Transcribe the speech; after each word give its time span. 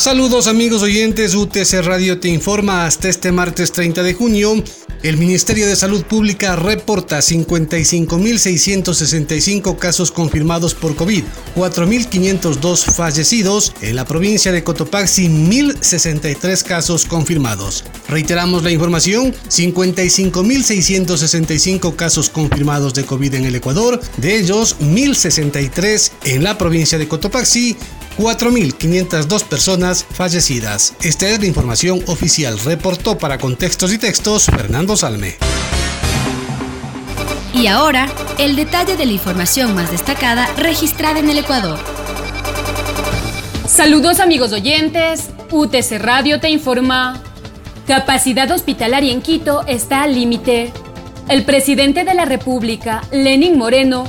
Saludos 0.00 0.46
amigos 0.46 0.80
oyentes, 0.80 1.34
UTC 1.34 1.82
Radio 1.82 2.20
te 2.20 2.28
informa 2.28 2.86
hasta 2.86 3.10
este 3.10 3.32
martes 3.32 3.70
30 3.70 4.02
de 4.02 4.14
junio. 4.14 4.54
El 5.02 5.18
Ministerio 5.18 5.66
de 5.66 5.76
Salud 5.76 6.04
Pública 6.04 6.56
reporta 6.56 7.18
55.665 7.18 9.76
casos 9.76 10.10
confirmados 10.10 10.74
por 10.74 10.96
COVID, 10.96 11.22
4.502 11.54 12.94
fallecidos. 12.94 13.74
En 13.82 13.96
la 13.96 14.06
provincia 14.06 14.52
de 14.52 14.64
Cotopaxi, 14.64 15.28
1.063 15.28 16.62
casos 16.62 17.04
confirmados. 17.04 17.84
Reiteramos 18.08 18.64
la 18.64 18.70
información, 18.70 19.34
55.665 19.50 21.94
casos 21.94 22.30
confirmados 22.30 22.94
de 22.94 23.04
COVID 23.04 23.34
en 23.34 23.44
el 23.44 23.54
Ecuador, 23.54 24.00
de 24.16 24.38
ellos 24.38 24.78
1.063 24.80 26.10
en 26.24 26.42
la 26.42 26.56
provincia 26.56 26.96
de 26.96 27.06
Cotopaxi, 27.06 27.76
4.502 28.18 29.44
personas 29.44 30.06
fallecidas. 30.10 30.94
Esta 31.02 31.28
es 31.28 31.40
la 31.40 31.46
información 31.46 32.02
oficial. 32.06 32.58
Reportó 32.60 33.18
para 33.18 33.38
Contextos 33.38 33.92
y 33.92 33.98
Textos 33.98 34.46
Fernando 34.46 34.96
Salme. 34.96 35.36
Y 37.54 37.66
ahora, 37.66 38.08
el 38.38 38.56
detalle 38.56 38.96
de 38.96 39.06
la 39.06 39.12
información 39.12 39.74
más 39.74 39.90
destacada 39.90 40.46
registrada 40.56 41.18
en 41.18 41.28
el 41.28 41.38
Ecuador. 41.38 41.78
Saludos 43.66 44.20
amigos 44.20 44.52
oyentes, 44.52 45.30
UTC 45.50 45.98
Radio 45.98 46.40
te 46.40 46.48
informa. 46.48 47.22
Capacidad 47.86 48.50
hospitalaria 48.50 49.12
en 49.12 49.20
Quito 49.20 49.64
está 49.66 50.02
al 50.02 50.14
límite. 50.14 50.72
El 51.28 51.44
presidente 51.44 52.04
de 52.04 52.14
la 52.14 52.24
República, 52.24 53.02
Lenin 53.10 53.58
Moreno, 53.58 54.04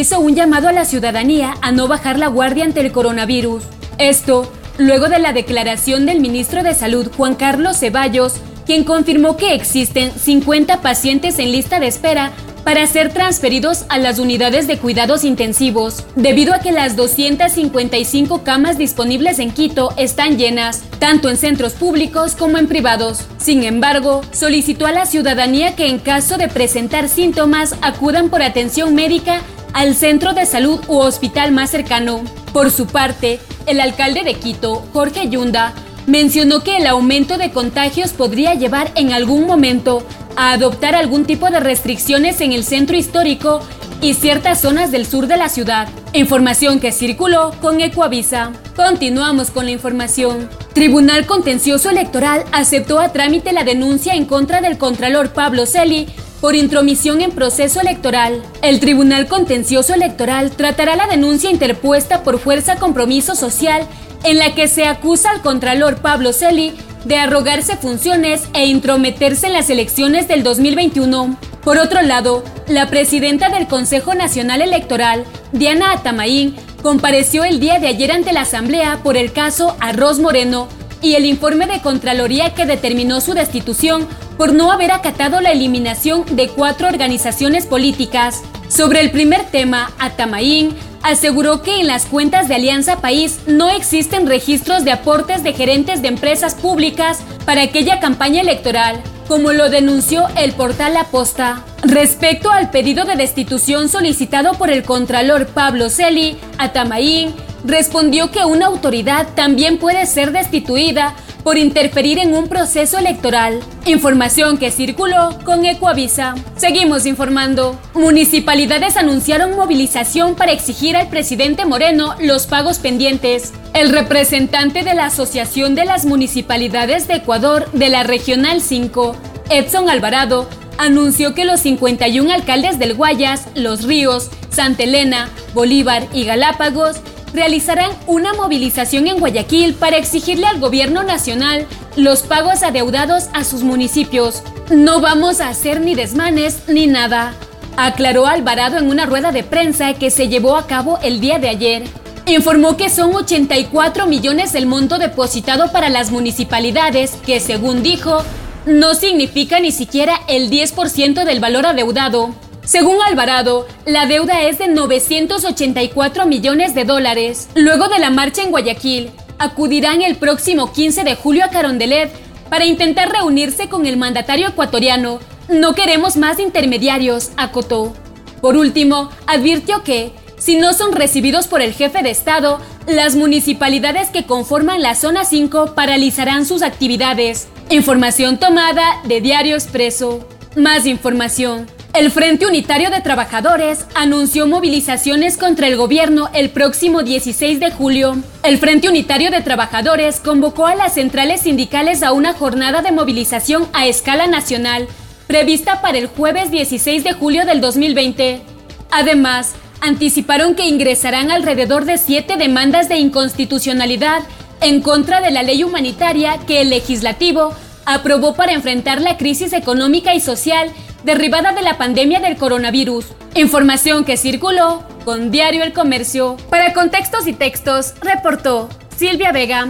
hizo 0.00 0.18
un 0.18 0.34
llamado 0.34 0.68
a 0.68 0.72
la 0.72 0.84
ciudadanía 0.84 1.54
a 1.60 1.70
no 1.70 1.86
bajar 1.86 2.18
la 2.18 2.26
guardia 2.26 2.64
ante 2.64 2.80
el 2.80 2.90
coronavirus. 2.90 3.62
Esto, 3.98 4.50
luego 4.76 5.08
de 5.08 5.20
la 5.20 5.32
declaración 5.32 6.04
del 6.04 6.20
ministro 6.20 6.62
de 6.64 6.74
Salud 6.74 7.10
Juan 7.16 7.36
Carlos 7.36 7.78
Ceballos, 7.78 8.34
quien 8.66 8.82
confirmó 8.82 9.36
que 9.36 9.54
existen 9.54 10.10
50 10.10 10.80
pacientes 10.80 11.38
en 11.38 11.52
lista 11.52 11.78
de 11.78 11.86
espera 11.86 12.32
para 12.64 12.86
ser 12.86 13.12
transferidos 13.12 13.84
a 13.90 13.98
las 13.98 14.18
unidades 14.18 14.66
de 14.66 14.78
cuidados 14.78 15.22
intensivos, 15.22 16.04
debido 16.16 16.54
a 16.54 16.60
que 16.60 16.72
las 16.72 16.96
255 16.96 18.42
camas 18.42 18.78
disponibles 18.78 19.38
en 19.38 19.52
Quito 19.52 19.92
están 19.98 20.38
llenas, 20.38 20.82
tanto 20.98 21.28
en 21.28 21.36
centros 21.36 21.74
públicos 21.74 22.34
como 22.34 22.56
en 22.56 22.66
privados. 22.66 23.26
Sin 23.36 23.62
embargo, 23.64 24.22
solicitó 24.32 24.86
a 24.86 24.92
la 24.92 25.04
ciudadanía 25.04 25.76
que 25.76 25.86
en 25.86 25.98
caso 25.98 26.38
de 26.38 26.48
presentar 26.48 27.08
síntomas 27.10 27.76
acudan 27.82 28.30
por 28.30 28.42
atención 28.42 28.94
médica 28.94 29.42
al 29.74 29.94
centro 29.94 30.32
de 30.32 30.46
salud 30.46 30.80
u 30.88 30.98
hospital 30.98 31.52
más 31.52 31.70
cercano. 31.70 32.22
Por 32.52 32.70
su 32.70 32.86
parte, 32.86 33.40
el 33.66 33.80
alcalde 33.80 34.22
de 34.22 34.34
Quito, 34.34 34.86
Jorge 34.92 35.28
Yunda, 35.28 35.74
mencionó 36.06 36.60
que 36.60 36.76
el 36.76 36.86
aumento 36.86 37.36
de 37.36 37.50
contagios 37.50 38.12
podría 38.12 38.54
llevar 38.54 38.90
en 38.94 39.12
algún 39.12 39.46
momento 39.46 40.02
a 40.36 40.52
adoptar 40.52 40.94
algún 40.94 41.24
tipo 41.24 41.50
de 41.50 41.60
restricciones 41.60 42.40
en 42.40 42.52
el 42.52 42.64
centro 42.64 42.96
histórico 42.96 43.60
y 44.00 44.14
ciertas 44.14 44.60
zonas 44.60 44.92
del 44.92 45.06
sur 45.06 45.26
de 45.26 45.36
la 45.36 45.48
ciudad. 45.48 45.88
Información 46.12 46.78
que 46.78 46.92
circuló 46.92 47.52
con 47.60 47.80
Ecoavisa. 47.80 48.52
Continuamos 48.76 49.50
con 49.50 49.64
la 49.64 49.72
información. 49.72 50.48
Tribunal 50.72 51.26
Contencioso 51.26 51.90
Electoral 51.90 52.44
aceptó 52.52 53.00
a 53.00 53.12
trámite 53.12 53.52
la 53.52 53.64
denuncia 53.64 54.14
en 54.14 54.24
contra 54.24 54.60
del 54.60 54.78
Contralor 54.78 55.32
Pablo 55.32 55.66
Celi 55.66 56.06
por 56.44 56.56
intromisión 56.56 57.22
en 57.22 57.30
proceso 57.30 57.80
electoral. 57.80 58.42
El 58.60 58.78
Tribunal 58.78 59.28
Contencioso 59.28 59.94
Electoral 59.94 60.50
tratará 60.50 60.94
la 60.94 61.06
denuncia 61.06 61.50
interpuesta 61.50 62.22
por 62.22 62.38
Fuerza 62.38 62.76
Compromiso 62.76 63.34
Social 63.34 63.86
en 64.24 64.36
la 64.36 64.54
que 64.54 64.68
se 64.68 64.84
acusa 64.84 65.30
al 65.30 65.40
Contralor 65.40 66.02
Pablo 66.02 66.34
Celi 66.34 66.74
de 67.06 67.16
arrogarse 67.16 67.78
funciones 67.78 68.42
e 68.52 68.66
intrometerse 68.66 69.46
en 69.46 69.54
las 69.54 69.70
elecciones 69.70 70.28
del 70.28 70.42
2021. 70.42 71.34
Por 71.62 71.78
otro 71.78 72.02
lado, 72.02 72.44
la 72.68 72.90
presidenta 72.90 73.48
del 73.48 73.66
Consejo 73.66 74.14
Nacional 74.14 74.60
Electoral, 74.60 75.24
Diana 75.52 75.92
Atamaín, 75.92 76.56
compareció 76.82 77.44
el 77.44 77.58
día 77.58 77.78
de 77.78 77.86
ayer 77.86 78.12
ante 78.12 78.34
la 78.34 78.42
Asamblea 78.42 79.00
por 79.02 79.16
el 79.16 79.32
caso 79.32 79.78
Arroz 79.80 80.18
Moreno 80.18 80.68
y 81.00 81.14
el 81.14 81.24
informe 81.26 81.66
de 81.66 81.80
Contraloría 81.80 82.54
que 82.54 82.66
determinó 82.66 83.22
su 83.22 83.32
destitución 83.32 84.06
por 84.36 84.52
no 84.52 84.72
haber 84.72 84.92
acatado 84.92 85.40
la 85.40 85.52
eliminación 85.52 86.24
de 86.36 86.48
cuatro 86.48 86.88
organizaciones 86.88 87.66
políticas. 87.66 88.42
Sobre 88.68 89.00
el 89.00 89.10
primer 89.10 89.44
tema, 89.44 89.92
Atamaín 89.98 90.74
aseguró 91.02 91.62
que 91.62 91.80
en 91.80 91.86
las 91.86 92.06
cuentas 92.06 92.48
de 92.48 92.54
Alianza 92.54 93.00
País 93.00 93.40
no 93.46 93.68
existen 93.68 94.26
registros 94.26 94.84
de 94.84 94.92
aportes 94.92 95.42
de 95.42 95.52
gerentes 95.52 96.02
de 96.02 96.08
empresas 96.08 96.54
públicas 96.54 97.18
para 97.44 97.62
aquella 97.62 98.00
campaña 98.00 98.40
electoral, 98.40 99.02
como 99.28 99.52
lo 99.52 99.68
denunció 99.68 100.26
el 100.36 100.52
portal 100.52 100.94
La 100.94 101.04
Posta. 101.04 101.62
Respecto 101.82 102.50
al 102.50 102.70
pedido 102.70 103.04
de 103.04 103.16
destitución 103.16 103.88
solicitado 103.88 104.54
por 104.54 104.70
el 104.70 104.82
contralor 104.82 105.46
Pablo 105.48 105.90
Celi, 105.90 106.38
Atamaín 106.56 107.34
respondió 107.64 108.30
que 108.30 108.44
una 108.44 108.66
autoridad 108.66 109.28
también 109.34 109.78
puede 109.78 110.06
ser 110.06 110.32
destituida 110.32 111.14
por 111.44 111.58
interferir 111.58 112.18
en 112.18 112.34
un 112.34 112.48
proceso 112.48 112.98
electoral. 112.98 113.60
Información 113.86 114.56
que 114.58 114.70
circuló 114.70 115.38
con 115.44 115.64
Ecoavisa. 115.66 116.34
Seguimos 116.56 117.06
informando. 117.06 117.78
Municipalidades 117.92 118.96
anunciaron 118.96 119.54
movilización 119.54 120.34
para 120.34 120.52
exigir 120.52 120.96
al 120.96 121.08
presidente 121.08 121.66
Moreno 121.66 122.16
los 122.18 122.46
pagos 122.46 122.78
pendientes. 122.78 123.52
El 123.74 123.90
representante 123.90 124.82
de 124.82 124.94
la 124.94 125.06
Asociación 125.06 125.74
de 125.74 125.84
las 125.84 126.06
Municipalidades 126.06 127.06
de 127.06 127.16
Ecuador 127.16 127.70
de 127.72 127.90
la 127.90 128.02
Regional 128.02 128.62
5, 128.62 129.14
Edson 129.50 129.90
Alvarado, 129.90 130.48
anunció 130.78 131.34
que 131.34 131.44
los 131.44 131.60
51 131.60 132.32
alcaldes 132.32 132.78
del 132.78 132.94
Guayas, 132.94 133.48
Los 133.54 133.84
Ríos, 133.84 134.30
Santa 134.48 134.84
Elena, 134.84 135.28
Bolívar 135.52 136.06
y 136.12 136.24
Galápagos 136.24 136.96
realizarán 137.34 137.90
una 138.06 138.32
movilización 138.32 139.08
en 139.08 139.18
Guayaquil 139.18 139.74
para 139.74 139.98
exigirle 139.98 140.46
al 140.46 140.60
gobierno 140.60 141.02
nacional 141.02 141.66
los 141.96 142.22
pagos 142.22 142.62
adeudados 142.62 143.24
a 143.34 143.44
sus 143.44 143.62
municipios. 143.62 144.42
No 144.70 145.00
vamos 145.00 145.40
a 145.40 145.48
hacer 145.48 145.80
ni 145.80 145.94
desmanes 145.94 146.62
ni 146.68 146.86
nada, 146.86 147.34
aclaró 147.76 148.26
Alvarado 148.26 148.78
en 148.78 148.88
una 148.88 149.04
rueda 149.04 149.32
de 149.32 149.42
prensa 149.42 149.94
que 149.94 150.10
se 150.10 150.28
llevó 150.28 150.56
a 150.56 150.66
cabo 150.66 150.98
el 151.02 151.20
día 151.20 151.38
de 151.38 151.48
ayer. 151.48 151.82
Informó 152.26 152.76
que 152.76 152.88
son 152.88 153.14
84 153.14 154.06
millones 154.06 154.54
el 154.54 154.66
monto 154.66 154.98
depositado 154.98 155.70
para 155.72 155.90
las 155.90 156.10
municipalidades, 156.10 157.12
que 157.26 157.38
según 157.40 157.82
dijo, 157.82 158.22
no 158.64 158.94
significa 158.94 159.60
ni 159.60 159.72
siquiera 159.72 160.20
el 160.26 160.50
10% 160.50 161.24
del 161.24 161.40
valor 161.40 161.66
adeudado. 161.66 162.34
Según 162.64 162.96
Alvarado, 163.02 163.66
la 163.84 164.06
deuda 164.06 164.42
es 164.42 164.58
de 164.58 164.68
984 164.68 166.24
millones 166.24 166.74
de 166.74 166.84
dólares. 166.84 167.48
Luego 167.54 167.88
de 167.88 167.98
la 167.98 168.08
marcha 168.08 168.42
en 168.42 168.50
Guayaquil, 168.50 169.10
acudirán 169.38 170.00
el 170.00 170.16
próximo 170.16 170.72
15 170.72 171.04
de 171.04 171.14
julio 171.14 171.44
a 171.44 171.50
Carondelet 171.50 172.10
para 172.48 172.64
intentar 172.64 173.12
reunirse 173.12 173.68
con 173.68 173.84
el 173.84 173.98
mandatario 173.98 174.48
ecuatoriano. 174.48 175.20
No 175.48 175.74
queremos 175.74 176.16
más 176.16 176.38
intermediarios, 176.38 177.32
acotó. 177.36 177.92
Por 178.40 178.56
último, 178.56 179.10
advirtió 179.26 179.82
que, 179.82 180.12
si 180.38 180.56
no 180.56 180.72
son 180.72 180.92
recibidos 180.92 181.48
por 181.48 181.60
el 181.60 181.74
jefe 181.74 182.02
de 182.02 182.10
Estado, 182.10 182.60
las 182.86 183.14
municipalidades 183.14 184.08
que 184.08 184.24
conforman 184.24 184.80
la 184.80 184.94
Zona 184.94 185.26
5 185.26 185.74
paralizarán 185.74 186.46
sus 186.46 186.62
actividades. 186.62 187.46
Información 187.68 188.38
tomada 188.38 189.02
de 189.04 189.20
Diario 189.20 189.54
Expreso. 189.54 190.26
Más 190.56 190.86
información. 190.86 191.66
El 191.94 192.10
Frente 192.10 192.44
Unitario 192.44 192.90
de 192.90 193.00
Trabajadores 193.00 193.86
anunció 193.94 194.48
movilizaciones 194.48 195.36
contra 195.36 195.68
el 195.68 195.76
gobierno 195.76 196.28
el 196.34 196.50
próximo 196.50 197.04
16 197.04 197.60
de 197.60 197.70
julio. 197.70 198.16
El 198.42 198.58
Frente 198.58 198.88
Unitario 198.88 199.30
de 199.30 199.42
Trabajadores 199.42 200.18
convocó 200.18 200.66
a 200.66 200.74
las 200.74 200.94
centrales 200.94 201.42
sindicales 201.42 202.02
a 202.02 202.10
una 202.10 202.32
jornada 202.32 202.82
de 202.82 202.90
movilización 202.90 203.68
a 203.72 203.86
escala 203.86 204.26
nacional, 204.26 204.88
prevista 205.28 205.82
para 205.82 205.98
el 205.98 206.08
jueves 206.08 206.50
16 206.50 207.04
de 207.04 207.12
julio 207.12 207.46
del 207.46 207.60
2020. 207.60 208.42
Además, 208.90 209.52
anticiparon 209.80 210.56
que 210.56 210.66
ingresarán 210.66 211.30
alrededor 211.30 211.84
de 211.84 211.98
siete 211.98 212.36
demandas 212.36 212.88
de 212.88 212.96
inconstitucionalidad 212.96 214.22
en 214.60 214.80
contra 214.80 215.20
de 215.20 215.30
la 215.30 215.44
ley 215.44 215.62
humanitaria 215.62 216.38
que 216.44 216.60
el 216.60 216.70
legislativo 216.70 217.54
aprobó 217.86 218.34
para 218.34 218.52
enfrentar 218.52 219.00
la 219.00 219.16
crisis 219.16 219.52
económica 219.52 220.12
y 220.12 220.20
social 220.20 220.72
derivada 221.04 221.52
de 221.52 221.62
la 221.62 221.78
pandemia 221.78 222.20
del 222.20 222.36
coronavirus. 222.36 223.06
Información 223.34 224.04
que 224.04 224.16
circuló 224.16 224.82
con 225.04 225.30
Diario 225.30 225.62
El 225.62 225.72
Comercio. 225.72 226.36
Para 226.50 226.72
contextos 226.72 227.26
y 227.26 227.34
textos, 227.34 227.94
reportó 228.00 228.68
Silvia 228.96 229.32
Vega. 229.32 229.68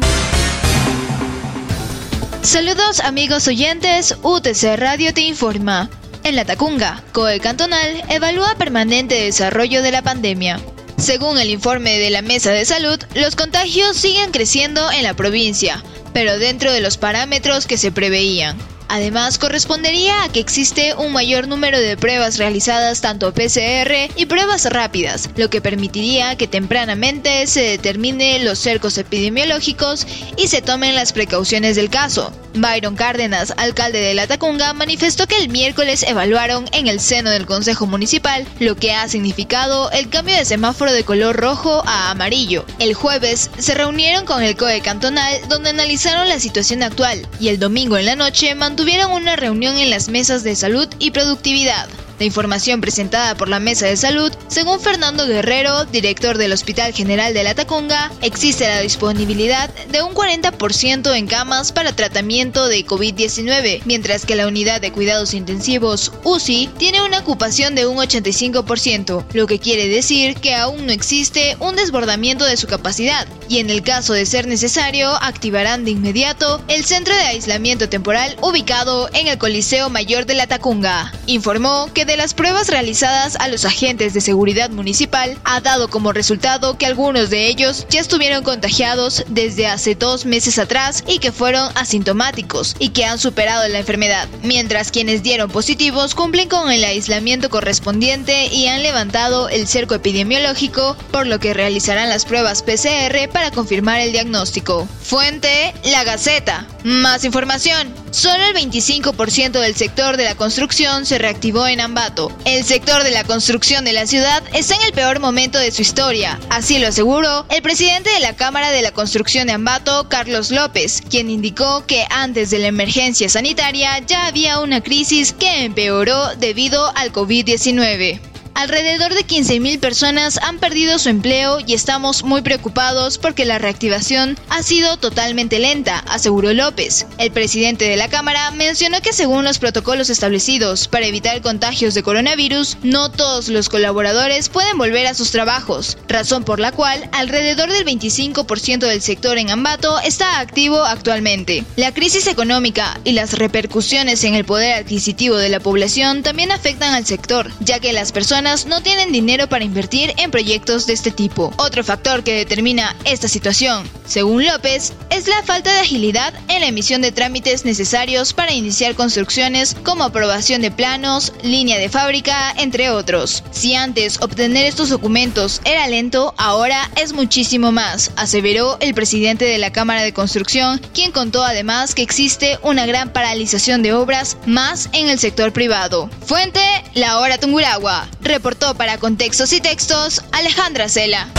Saludos 2.42 3.00
amigos 3.00 3.48
oyentes, 3.48 4.16
UTC 4.22 4.76
Radio 4.76 5.12
te 5.12 5.22
informa. 5.22 5.90
En 6.22 6.36
la 6.36 6.44
Tacunga, 6.44 7.02
COE 7.12 7.40
Cantonal 7.40 8.02
evalúa 8.08 8.54
permanente 8.56 9.14
desarrollo 9.14 9.82
de 9.82 9.90
la 9.90 10.02
pandemia. 10.02 10.60
Según 10.96 11.38
el 11.38 11.50
informe 11.50 11.98
de 11.98 12.10
la 12.10 12.22
Mesa 12.22 12.52
de 12.52 12.64
Salud, 12.64 12.98
los 13.14 13.34
contagios 13.34 13.96
siguen 13.96 14.30
creciendo 14.30 14.90
en 14.92 15.02
la 15.02 15.14
provincia, 15.14 15.82
pero 16.12 16.38
dentro 16.38 16.72
de 16.72 16.80
los 16.80 16.96
parámetros 16.96 17.66
que 17.66 17.76
se 17.76 17.90
preveían. 17.90 18.56
Además, 18.94 19.38
correspondería 19.38 20.22
a 20.22 20.28
que 20.28 20.38
existe 20.38 20.94
un 20.94 21.12
mayor 21.12 21.48
número 21.48 21.80
de 21.80 21.96
pruebas 21.96 22.38
realizadas 22.38 23.00
tanto 23.00 23.34
PCR 23.34 24.08
y 24.14 24.26
pruebas 24.26 24.66
rápidas, 24.66 25.28
lo 25.34 25.50
que 25.50 25.60
permitiría 25.60 26.36
que 26.36 26.46
tempranamente 26.46 27.48
se 27.48 27.62
determine 27.62 28.38
los 28.44 28.60
cercos 28.60 28.96
epidemiológicos 28.96 30.06
y 30.36 30.46
se 30.46 30.62
tomen 30.62 30.94
las 30.94 31.12
precauciones 31.12 31.74
del 31.74 31.90
caso. 31.90 32.32
Byron 32.56 32.94
Cárdenas, 32.94 33.52
alcalde 33.56 33.98
de 33.98 34.14
La 34.14 34.28
Tacunga, 34.28 34.72
manifestó 34.74 35.26
que 35.26 35.38
el 35.38 35.48
miércoles 35.48 36.04
evaluaron 36.04 36.66
en 36.70 36.86
el 36.86 37.00
seno 37.00 37.30
del 37.30 37.46
Consejo 37.46 37.86
Municipal 37.86 38.46
lo 38.60 38.76
que 38.76 38.92
ha 38.92 39.08
significado 39.08 39.90
el 39.90 40.08
cambio 40.08 40.36
de 40.36 40.44
semáforo 40.44 40.92
de 40.92 41.02
color 41.02 41.34
rojo 41.34 41.82
a 41.84 42.12
amarillo. 42.12 42.64
El 42.78 42.94
jueves 42.94 43.50
se 43.58 43.74
reunieron 43.74 44.24
con 44.24 44.40
el 44.40 44.56
COE 44.56 44.82
cantonal 44.82 45.40
donde 45.48 45.70
analizaron 45.70 46.28
la 46.28 46.38
situación 46.38 46.84
actual 46.84 47.26
y 47.40 47.48
el 47.48 47.58
domingo 47.58 47.98
en 47.98 48.06
la 48.06 48.14
noche 48.14 48.54
mantuvieron 48.54 48.83
una 48.84 49.34
reunión 49.34 49.78
en 49.78 49.88
las 49.88 50.08
mesas 50.08 50.42
de 50.44 50.54
salud 50.54 50.88
y 50.98 51.10
productividad. 51.10 51.88
La 52.18 52.26
información 52.26 52.80
presentada 52.80 53.34
por 53.36 53.48
la 53.48 53.58
Mesa 53.58 53.86
de 53.86 53.96
Salud, 53.96 54.32
según 54.46 54.78
Fernando 54.78 55.26
Guerrero, 55.26 55.84
director 55.86 56.38
del 56.38 56.52
Hospital 56.52 56.92
General 56.92 57.34
de 57.34 57.42
la 57.42 57.54
Tacunga, 57.54 58.12
existe 58.22 58.68
la 58.68 58.80
disponibilidad 58.80 59.68
de 59.90 60.02
un 60.02 60.14
40% 60.14 61.16
en 61.16 61.26
camas 61.26 61.72
para 61.72 61.96
tratamiento 61.96 62.68
de 62.68 62.86
COVID-19, 62.86 63.82
mientras 63.84 64.26
que 64.26 64.36
la 64.36 64.46
unidad 64.46 64.80
de 64.80 64.92
cuidados 64.92 65.34
intensivos 65.34 66.12
UCI 66.22 66.70
tiene 66.78 67.02
una 67.02 67.18
ocupación 67.18 67.74
de 67.74 67.86
un 67.86 67.96
85%, 67.96 69.24
lo 69.32 69.46
que 69.48 69.58
quiere 69.58 69.88
decir 69.88 70.36
que 70.36 70.54
aún 70.54 70.86
no 70.86 70.92
existe 70.92 71.56
un 71.58 71.74
desbordamiento 71.74 72.44
de 72.44 72.56
su 72.56 72.68
capacidad, 72.68 73.26
y 73.48 73.58
en 73.58 73.70
el 73.70 73.82
caso 73.82 74.12
de 74.12 74.24
ser 74.24 74.46
necesario, 74.46 75.10
activarán 75.20 75.84
de 75.84 75.90
inmediato 75.90 76.62
el 76.68 76.84
centro 76.84 77.14
de 77.14 77.22
aislamiento 77.22 77.88
temporal 77.88 78.36
ubicado 78.40 79.10
en 79.14 79.26
el 79.26 79.38
Coliseo 79.38 79.90
Mayor 79.90 80.26
de 80.26 80.34
la 80.34 80.46
Tacunga. 80.46 81.12
Informó 81.26 81.90
que 81.92 82.03
de 82.04 82.16
las 82.16 82.34
pruebas 82.34 82.68
realizadas 82.68 83.36
a 83.40 83.48
los 83.48 83.64
agentes 83.64 84.14
de 84.14 84.20
seguridad 84.20 84.70
municipal 84.70 85.38
ha 85.44 85.60
dado 85.60 85.88
como 85.88 86.12
resultado 86.12 86.76
que 86.76 86.86
algunos 86.86 87.30
de 87.30 87.46
ellos 87.46 87.86
ya 87.88 88.00
estuvieron 88.00 88.44
contagiados 88.44 89.24
desde 89.28 89.66
hace 89.66 89.94
dos 89.94 90.26
meses 90.26 90.58
atrás 90.58 91.04
y 91.06 91.18
que 91.18 91.32
fueron 91.32 91.70
asintomáticos 91.74 92.76
y 92.78 92.90
que 92.90 93.04
han 93.04 93.18
superado 93.18 93.66
la 93.68 93.78
enfermedad, 93.78 94.28
mientras 94.42 94.90
quienes 94.90 95.22
dieron 95.22 95.50
positivos 95.50 96.14
cumplen 96.14 96.48
con 96.48 96.70
el 96.70 96.84
aislamiento 96.84 97.50
correspondiente 97.50 98.46
y 98.46 98.66
han 98.66 98.82
levantado 98.82 99.48
el 99.48 99.66
cerco 99.66 99.94
epidemiológico, 99.94 100.96
por 101.10 101.26
lo 101.26 101.38
que 101.40 101.54
realizarán 101.54 102.08
las 102.08 102.24
pruebas 102.24 102.62
PCR 102.62 103.28
para 103.32 103.50
confirmar 103.50 104.00
el 104.00 104.12
diagnóstico. 104.12 104.86
Fuente, 105.02 105.74
La 105.84 106.04
Gaceta. 106.04 106.66
Más 106.84 107.24
información. 107.24 107.94
Solo 108.10 108.44
el 108.44 108.54
25% 108.54 109.52
del 109.52 109.74
sector 109.74 110.18
de 110.18 110.24
la 110.24 110.34
construcción 110.34 111.06
se 111.06 111.16
reactivó 111.16 111.66
en 111.66 111.80
Ambato. 111.80 112.30
El 112.44 112.62
sector 112.62 113.02
de 113.04 113.10
la 113.10 113.24
construcción 113.24 113.86
de 113.86 113.94
la 113.94 114.06
ciudad 114.06 114.42
está 114.52 114.74
en 114.74 114.82
el 114.82 114.92
peor 114.92 115.18
momento 115.18 115.58
de 115.58 115.72
su 115.72 115.80
historia, 115.80 116.38
así 116.50 116.78
lo 116.78 116.88
aseguró 116.88 117.46
el 117.48 117.62
presidente 117.62 118.10
de 118.10 118.20
la 118.20 118.36
Cámara 118.36 118.70
de 118.70 118.82
la 118.82 118.92
Construcción 118.92 119.46
de 119.46 119.54
Ambato, 119.54 120.10
Carlos 120.10 120.50
López, 120.50 121.02
quien 121.08 121.30
indicó 121.30 121.86
que 121.86 122.04
antes 122.10 122.50
de 122.50 122.58
la 122.58 122.66
emergencia 122.66 123.30
sanitaria 123.30 123.98
ya 124.00 124.26
había 124.26 124.60
una 124.60 124.82
crisis 124.82 125.32
que 125.32 125.64
empeoró 125.64 126.36
debido 126.36 126.94
al 126.96 127.12
COVID-19. 127.12 128.33
Alrededor 128.54 129.12
de 129.14 129.26
15.000 129.26 129.80
personas 129.80 130.38
han 130.38 130.58
perdido 130.58 130.98
su 131.00 131.08
empleo 131.08 131.58
y 131.66 131.74
estamos 131.74 132.22
muy 132.22 132.40
preocupados 132.40 133.18
porque 133.18 133.44
la 133.44 133.58
reactivación 133.58 134.38
ha 134.48 134.62
sido 134.62 134.96
totalmente 134.96 135.58
lenta, 135.58 135.98
aseguró 135.98 136.52
López. 136.52 137.06
El 137.18 137.32
presidente 137.32 137.86
de 137.86 137.96
la 137.96 138.08
Cámara 138.08 138.52
mencionó 138.52 139.00
que 139.00 139.12
según 139.12 139.44
los 139.44 139.58
protocolos 139.58 140.08
establecidos 140.08 140.86
para 140.86 141.06
evitar 141.06 141.42
contagios 141.42 141.94
de 141.94 142.04
coronavirus, 142.04 142.78
no 142.84 143.10
todos 143.10 143.48
los 143.48 143.68
colaboradores 143.68 144.48
pueden 144.48 144.78
volver 144.78 145.08
a 145.08 145.14
sus 145.14 145.32
trabajos, 145.32 145.98
razón 146.06 146.44
por 146.44 146.60
la 146.60 146.70
cual 146.70 147.08
alrededor 147.12 147.72
del 147.72 147.84
25% 147.84 148.78
del 148.78 149.02
sector 149.02 149.36
en 149.36 149.50
Ambato 149.50 149.98
está 149.98 150.38
activo 150.38 150.84
actualmente. 150.84 151.64
La 151.74 151.92
crisis 151.92 152.28
económica 152.28 153.00
y 153.02 153.12
las 153.12 153.32
repercusiones 153.32 154.22
en 154.22 154.34
el 154.34 154.44
poder 154.44 154.74
adquisitivo 154.74 155.36
de 155.36 155.48
la 155.48 155.58
población 155.58 156.22
también 156.22 156.52
afectan 156.52 156.94
al 156.94 157.04
sector, 157.04 157.50
ya 157.60 157.80
que 157.80 157.92
las 157.92 158.12
personas 158.12 158.43
no 158.44 158.82
tienen 158.82 159.10
dinero 159.10 159.48
para 159.48 159.64
invertir 159.64 160.12
en 160.18 160.30
proyectos 160.30 160.86
de 160.86 160.92
este 160.92 161.10
tipo. 161.10 161.50
Otro 161.56 161.82
factor 161.82 162.22
que 162.22 162.34
determina 162.34 162.94
esta 163.04 163.26
situación, 163.26 163.88
según 164.04 164.44
López, 164.44 164.92
es 165.08 165.28
la 165.28 165.42
falta 165.42 165.72
de 165.72 165.80
agilidad 165.80 166.34
en 166.48 166.60
la 166.60 166.66
emisión 166.66 167.00
de 167.00 167.10
trámites 167.10 167.64
necesarios 167.64 168.34
para 168.34 168.52
iniciar 168.52 168.96
construcciones 168.96 169.74
como 169.82 170.04
aprobación 170.04 170.60
de 170.60 170.70
planos, 170.70 171.32
línea 171.42 171.78
de 171.78 171.88
fábrica, 171.88 172.52
entre 172.58 172.90
otros. 172.90 173.42
Si 173.50 173.74
antes 173.74 174.20
obtener 174.20 174.66
estos 174.66 174.90
documentos 174.90 175.62
era 175.64 175.88
lento, 175.88 176.34
ahora 176.36 176.90
es 177.00 177.14
muchísimo 177.14 177.72
más, 177.72 178.10
aseveró 178.16 178.76
el 178.80 178.92
presidente 178.92 179.46
de 179.46 179.56
la 179.56 179.72
Cámara 179.72 180.02
de 180.02 180.12
Construcción, 180.12 180.82
quien 180.92 181.12
contó 181.12 181.42
además 181.44 181.94
que 181.94 182.02
existe 182.02 182.58
una 182.62 182.84
gran 182.84 183.10
paralización 183.10 183.82
de 183.82 183.94
obras 183.94 184.36
más 184.44 184.90
en 184.92 185.08
el 185.08 185.18
sector 185.18 185.54
privado. 185.54 186.10
Fuente, 186.26 186.60
La 186.92 187.20
Hora 187.20 187.38
Tunguragua. 187.38 188.06
Reportó 188.34 188.74
para 188.74 188.98
Contextos 188.98 189.52
y 189.52 189.60
Textos 189.60 190.20
Alejandra 190.32 190.88
Cela. 190.88 191.30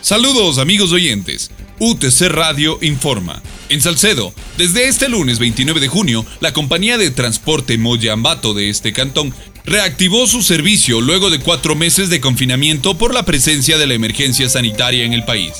Saludos 0.00 0.56
amigos 0.56 0.90
oyentes. 0.90 1.50
UTC 1.78 2.30
Radio 2.30 2.78
informa. 2.80 3.42
En 3.68 3.82
Salcedo, 3.82 4.32
desde 4.56 4.88
este 4.88 5.10
lunes 5.10 5.38
29 5.38 5.80
de 5.80 5.88
junio, 5.88 6.24
la 6.40 6.54
compañía 6.54 6.96
de 6.96 7.10
transporte 7.10 7.76
Moyambato 7.76 8.54
de 8.54 8.70
este 8.70 8.94
cantón 8.94 9.34
reactivó 9.66 10.26
su 10.26 10.42
servicio 10.42 11.02
luego 11.02 11.28
de 11.28 11.38
cuatro 11.38 11.74
meses 11.74 12.08
de 12.08 12.22
confinamiento 12.22 12.96
por 12.96 13.12
la 13.12 13.26
presencia 13.26 13.76
de 13.76 13.86
la 13.86 13.92
emergencia 13.92 14.48
sanitaria 14.48 15.04
en 15.04 15.12
el 15.12 15.26
país. 15.26 15.52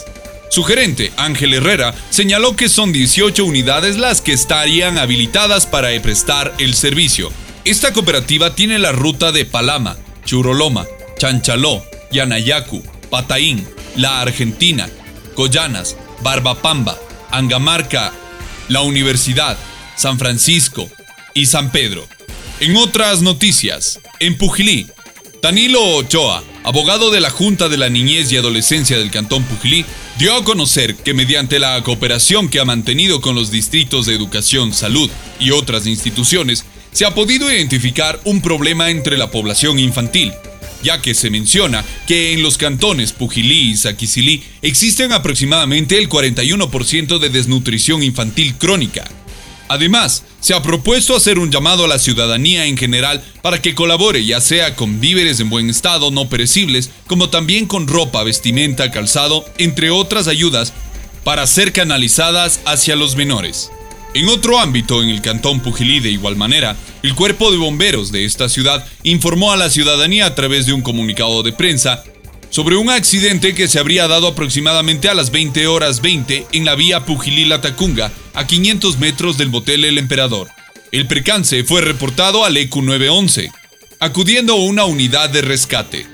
Su 0.48 0.64
gerente, 0.64 1.12
Ángel 1.18 1.52
Herrera, 1.52 1.94
señaló 2.08 2.56
que 2.56 2.70
son 2.70 2.90
18 2.90 3.44
unidades 3.44 3.98
las 3.98 4.22
que 4.22 4.32
estarían 4.32 4.96
habilitadas 4.96 5.66
para 5.66 5.90
prestar 6.00 6.54
el 6.58 6.72
servicio, 6.72 7.30
esta 7.70 7.92
cooperativa 7.92 8.54
tiene 8.54 8.78
la 8.78 8.92
ruta 8.92 9.30
de 9.30 9.44
Palama, 9.44 9.98
Churoloma, 10.24 10.86
Chanchaló, 11.18 11.84
Yanayacu, 12.10 12.82
Pataín, 13.10 13.66
La 13.94 14.22
Argentina, 14.22 14.88
Coyanas, 15.34 15.94
Barbapamba, 16.22 16.98
Angamarca, 17.30 18.14
La 18.68 18.80
Universidad, 18.80 19.58
San 19.96 20.18
Francisco 20.18 20.88
y 21.34 21.44
San 21.44 21.70
Pedro. 21.70 22.08
En 22.60 22.74
otras 22.76 23.20
noticias, 23.20 24.00
en 24.18 24.38
Pujilí, 24.38 24.86
Danilo 25.42 25.96
Ochoa, 25.96 26.42
abogado 26.64 27.10
de 27.10 27.20
la 27.20 27.30
Junta 27.30 27.68
de 27.68 27.76
la 27.76 27.90
Niñez 27.90 28.32
y 28.32 28.38
Adolescencia 28.38 28.96
del 28.96 29.10
Cantón 29.10 29.44
Pujilí, 29.44 29.84
dio 30.18 30.34
a 30.34 30.42
conocer 30.42 30.96
que 30.96 31.12
mediante 31.12 31.58
la 31.58 31.82
cooperación 31.82 32.48
que 32.48 32.60
ha 32.60 32.64
mantenido 32.64 33.20
con 33.20 33.34
los 33.34 33.50
distritos 33.50 34.06
de 34.06 34.14
educación, 34.14 34.72
salud 34.72 35.10
y 35.38 35.50
otras 35.50 35.86
instituciones, 35.86 36.64
se 36.92 37.04
ha 37.04 37.14
podido 37.14 37.50
identificar 37.52 38.20
un 38.24 38.40
problema 38.40 38.90
entre 38.90 39.16
la 39.16 39.30
población 39.30 39.78
infantil, 39.78 40.32
ya 40.82 41.00
que 41.00 41.14
se 41.14 41.30
menciona 41.30 41.84
que 42.06 42.32
en 42.32 42.42
los 42.42 42.58
cantones 42.58 43.12
Pujilí 43.12 43.70
y 43.70 43.76
Saquicilí 43.76 44.42
existen 44.62 45.12
aproximadamente 45.12 45.98
el 45.98 46.08
41% 46.08 47.18
de 47.18 47.28
desnutrición 47.28 48.02
infantil 48.02 48.54
crónica. 48.56 49.04
Además, 49.68 50.24
se 50.40 50.54
ha 50.54 50.62
propuesto 50.62 51.14
hacer 51.14 51.38
un 51.38 51.50
llamado 51.50 51.84
a 51.84 51.88
la 51.88 51.98
ciudadanía 51.98 52.64
en 52.66 52.78
general 52.78 53.22
para 53.42 53.60
que 53.60 53.74
colabore 53.74 54.24
ya 54.24 54.40
sea 54.40 54.74
con 54.74 54.98
víveres 54.98 55.40
en 55.40 55.50
buen 55.50 55.68
estado 55.68 56.10
no 56.10 56.28
perecibles, 56.28 56.90
como 57.06 57.28
también 57.28 57.66
con 57.66 57.86
ropa, 57.86 58.22
vestimenta, 58.22 58.90
calzado, 58.90 59.44
entre 59.58 59.90
otras 59.90 60.26
ayudas, 60.26 60.72
para 61.22 61.46
ser 61.46 61.72
canalizadas 61.72 62.60
hacia 62.64 62.96
los 62.96 63.14
menores. 63.14 63.70
En 64.14 64.28
otro 64.28 64.58
ámbito, 64.58 65.02
en 65.02 65.10
el 65.10 65.20
cantón 65.20 65.60
Pujilí 65.60 66.00
de 66.00 66.10
igual 66.10 66.34
manera, 66.34 66.76
el 67.02 67.14
cuerpo 67.14 67.50
de 67.50 67.58
bomberos 67.58 68.10
de 68.10 68.24
esta 68.24 68.48
ciudad 68.48 68.86
informó 69.02 69.52
a 69.52 69.56
la 69.56 69.68
ciudadanía 69.68 70.26
a 70.26 70.34
través 70.34 70.66
de 70.66 70.72
un 70.72 70.80
comunicado 70.80 71.42
de 71.42 71.52
prensa 71.52 72.02
sobre 72.50 72.76
un 72.76 72.88
accidente 72.88 73.54
que 73.54 73.68
se 73.68 73.78
habría 73.78 74.08
dado 74.08 74.28
aproximadamente 74.28 75.10
a 75.10 75.14
las 75.14 75.30
20 75.30 75.66
horas 75.66 76.00
20 76.00 76.46
en 76.52 76.64
la 76.64 76.74
vía 76.74 77.04
Pujilí-Latacunga, 77.04 78.10
a 78.32 78.46
500 78.46 78.98
metros 78.98 79.36
del 79.36 79.50
motel 79.50 79.84
El 79.84 79.98
Emperador. 79.98 80.48
El 80.90 81.06
percance 81.06 81.62
fue 81.64 81.82
reportado 81.82 82.46
al 82.46 82.56
EQ 82.56 82.76
911. 82.76 83.50
acudiendo 84.00 84.54
a 84.54 84.62
una 84.62 84.84
unidad 84.84 85.28
de 85.28 85.42
rescate. 85.42 86.06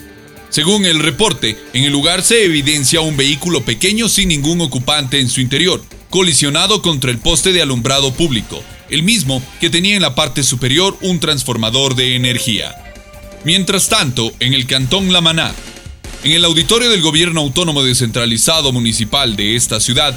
Según 0.48 0.86
el 0.86 1.00
reporte, 1.00 1.56
en 1.74 1.84
el 1.84 1.92
lugar 1.92 2.22
se 2.22 2.44
evidencia 2.44 3.02
un 3.02 3.16
vehículo 3.16 3.64
pequeño 3.64 4.08
sin 4.08 4.28
ningún 4.28 4.60
ocupante 4.62 5.20
en 5.20 5.28
su 5.28 5.40
interior, 5.40 5.84
colisionado 6.14 6.80
contra 6.80 7.10
el 7.10 7.18
poste 7.18 7.52
de 7.52 7.60
alumbrado 7.60 8.14
público, 8.14 8.62
el 8.88 9.02
mismo 9.02 9.42
que 9.60 9.68
tenía 9.68 9.96
en 9.96 10.02
la 10.02 10.14
parte 10.14 10.44
superior 10.44 10.96
un 11.00 11.18
transformador 11.18 11.96
de 11.96 12.14
energía. 12.14 12.72
Mientras 13.42 13.88
tanto, 13.88 14.30
en 14.38 14.54
el 14.54 14.68
cantón 14.68 15.12
La 15.12 15.20
Maná, 15.20 15.52
en 16.22 16.30
el 16.30 16.44
auditorio 16.44 16.88
del 16.88 17.02
Gobierno 17.02 17.40
Autónomo 17.40 17.82
Descentralizado 17.82 18.70
Municipal 18.70 19.34
de 19.34 19.56
esta 19.56 19.80
ciudad, 19.80 20.16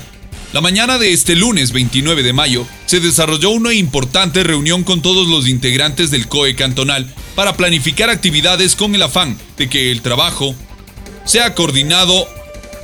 la 0.54 0.62
mañana 0.62 1.00
de 1.00 1.14
este 1.14 1.36
lunes 1.36 1.72
29 1.72 2.22
de 2.22 2.32
mayo 2.32 2.68
se 2.86 3.00
desarrolló 3.00 3.50
una 3.50 3.74
importante 3.74 4.44
reunión 4.44 4.84
con 4.84 5.02
todos 5.02 5.28
los 5.28 5.48
integrantes 5.48 6.12
del 6.12 6.28
COE 6.28 6.54
cantonal 6.54 7.12
para 7.34 7.58
planificar 7.58 8.12
actividades 8.12 8.76
con 8.76 8.94
el 8.94 9.02
afán 9.02 9.36
de 9.58 9.68
que 9.68 9.92
el 9.92 10.04
trabajo 10.04 10.54
sea 11.26 11.56
coordinado 11.56 12.28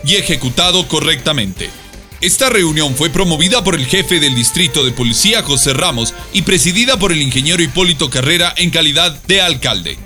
y 0.04 0.16
ejecutado 0.16 0.88
correctamente. 0.88 1.83
Esta 2.24 2.50
reunión 2.50 2.96
fue 2.96 3.10
promovida 3.10 3.66
por 3.66 3.76
el 3.76 3.86
jefe 3.86 4.22
del 4.22 4.34
distrito 4.34 4.86
de 4.86 4.94
policía 4.94 5.44
José 5.44 5.74
Ramos 5.74 6.14
y 6.32 6.44
presidida 6.44 6.98
por 6.98 7.12
el 7.12 7.22
ingeniero 7.22 7.62
Hipólito 7.62 8.10
Carrera 8.10 8.54
en 8.56 8.70
calidad 8.70 9.12
de 9.24 9.42
alcalde. 9.42 9.98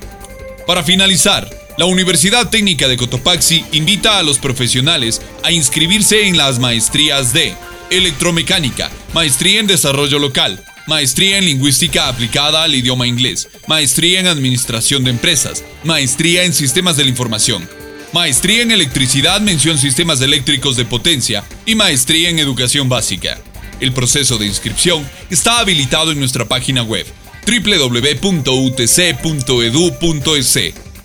Para 0.66 0.82
finalizar, 0.82 1.48
la 1.76 1.84
Universidad 1.84 2.50
Técnica 2.50 2.88
de 2.88 2.96
Cotopaxi 2.96 3.64
invita 3.70 4.18
a 4.18 4.24
los 4.24 4.38
profesionales 4.38 5.22
a 5.44 5.52
inscribirse 5.52 6.26
en 6.26 6.36
las 6.36 6.58
maestrías 6.58 7.32
de 7.32 7.54
Electromecánica, 7.88 8.90
Maestría 9.14 9.60
en 9.60 9.68
Desarrollo 9.68 10.18
Local, 10.18 10.64
Maestría 10.88 11.38
en 11.38 11.44
Lingüística 11.44 12.08
aplicada 12.08 12.64
al 12.64 12.74
idioma 12.74 13.06
inglés, 13.06 13.48
Maestría 13.68 14.18
en 14.18 14.26
Administración 14.26 15.04
de 15.04 15.10
Empresas, 15.10 15.62
Maestría 15.84 16.42
en 16.42 16.52
Sistemas 16.52 16.96
de 16.96 17.04
la 17.04 17.10
Información, 17.10 17.68
Maestría 18.12 18.62
en 18.62 18.70
Electricidad, 18.70 19.40
mención 19.40 19.76
Sistemas 19.78 20.20
Eléctricos 20.20 20.76
de 20.76 20.84
Potencia 20.84 21.44
y 21.66 21.74
Maestría 21.74 22.30
en 22.30 22.38
Educación 22.38 22.88
Básica. 22.88 23.38
El 23.80 23.92
proceso 23.92 24.38
de 24.38 24.46
inscripción 24.46 25.06
está 25.30 25.58
habilitado 25.60 26.12
en 26.12 26.18
nuestra 26.18 26.46
página 26.46 26.82
web 26.82 27.06
www.utc.edu.es 27.46 28.48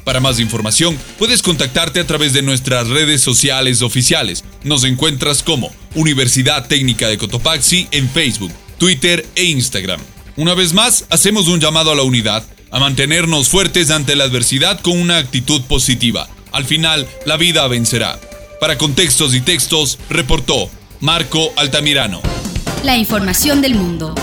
para 0.03 0.19
más 0.19 0.39
información, 0.39 0.97
puedes 1.17 1.41
contactarte 1.41 2.01
a 2.01 2.07
través 2.07 2.33
de 2.33 2.41
nuestras 2.41 2.89
redes 2.89 3.21
sociales 3.21 3.81
oficiales. 3.81 4.43
Nos 4.63 4.83
encuentras 4.83 5.43
como 5.43 5.73
Universidad 5.95 6.67
Técnica 6.67 7.07
de 7.07 7.17
Cotopaxi 7.17 7.87
en 7.91 8.09
Facebook, 8.09 8.51
Twitter 8.77 9.25
e 9.35 9.45
Instagram. 9.45 10.01
Una 10.35 10.55
vez 10.55 10.73
más, 10.73 11.05
hacemos 11.09 11.47
un 11.47 11.61
llamado 11.61 11.91
a 11.91 11.95
la 11.95 12.03
unidad, 12.03 12.43
a 12.69 12.79
mantenernos 12.79 13.47
fuertes 13.47 13.91
ante 13.91 14.17
la 14.17 14.25
adversidad 14.25 14.81
con 14.81 14.99
una 14.99 15.19
actitud 15.19 15.61
positiva. 15.63 16.27
Al 16.53 16.65
final, 16.65 17.07
la 17.25 17.35
vida 17.35 17.67
vencerá. 17.67 18.19
Para 18.59 18.77
contextos 18.77 19.33
y 19.33 19.41
textos, 19.41 19.97
reportó 20.07 20.69
Marco 20.99 21.51
Altamirano. 21.57 22.21
La 22.83 22.95
información 22.95 23.59
del 23.59 23.73
mundo. 23.73 24.13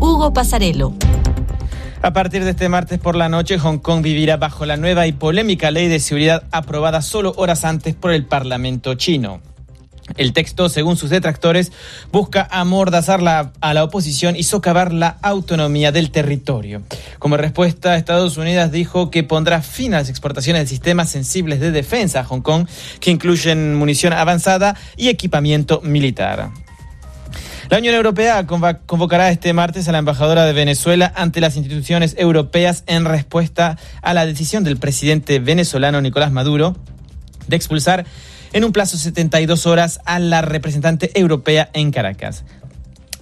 Hugo 0.00 0.34
Pasarelo. 0.34 0.92
A 2.02 2.12
partir 2.12 2.44
de 2.44 2.50
este 2.50 2.68
martes 2.68 2.98
por 2.98 3.16
la 3.16 3.30
noche, 3.30 3.58
Hong 3.58 3.78
Kong 3.78 4.02
vivirá 4.02 4.36
bajo 4.36 4.66
la 4.66 4.76
nueva 4.76 5.06
y 5.06 5.12
polémica 5.12 5.70
ley 5.70 5.88
de 5.88 5.98
seguridad 5.98 6.44
aprobada 6.52 7.00
solo 7.00 7.32
horas 7.38 7.64
antes 7.64 7.94
por 7.94 8.12
el 8.12 8.26
Parlamento 8.26 8.92
chino. 8.96 9.40
El 10.16 10.32
texto, 10.32 10.68
según 10.68 10.96
sus 10.96 11.10
detractores, 11.10 11.72
busca 12.12 12.46
amordazar 12.50 13.20
a 13.60 13.74
la 13.74 13.84
oposición 13.84 14.36
y 14.36 14.44
socavar 14.44 14.92
la 14.92 15.16
autonomía 15.22 15.92
del 15.92 16.10
territorio. 16.10 16.82
Como 17.18 17.36
respuesta, 17.36 17.96
Estados 17.96 18.36
Unidos 18.36 18.70
dijo 18.70 19.10
que 19.10 19.24
pondrá 19.24 19.62
fin 19.62 19.94
a 19.94 19.98
las 19.98 20.10
exportaciones 20.10 20.62
de 20.62 20.68
sistemas 20.68 21.10
sensibles 21.10 21.58
de 21.58 21.70
defensa 21.70 22.20
a 22.20 22.24
Hong 22.24 22.42
Kong, 22.42 22.68
que 23.00 23.10
incluyen 23.10 23.74
munición 23.74 24.12
avanzada 24.12 24.76
y 24.96 25.08
equipamiento 25.08 25.80
militar. 25.80 26.50
La 27.70 27.78
Unión 27.78 27.94
Europea 27.94 28.46
convocará 28.46 29.30
este 29.30 29.52
martes 29.54 29.88
a 29.88 29.92
la 29.92 29.98
embajadora 29.98 30.44
de 30.44 30.52
Venezuela 30.52 31.12
ante 31.16 31.40
las 31.40 31.56
instituciones 31.56 32.14
europeas 32.18 32.84
en 32.86 33.06
respuesta 33.06 33.78
a 34.02 34.12
la 34.12 34.26
decisión 34.26 34.64
del 34.64 34.76
presidente 34.76 35.38
venezolano 35.38 36.00
Nicolás 36.02 36.30
Maduro 36.30 36.76
de 37.48 37.56
expulsar 37.56 38.04
en 38.54 38.64
un 38.64 38.72
plazo 38.72 38.96
de 38.96 39.02
72 39.02 39.66
horas 39.66 40.00
a 40.06 40.18
la 40.20 40.40
representante 40.40 41.10
europea 41.18 41.68
en 41.74 41.90
Caracas. 41.90 42.44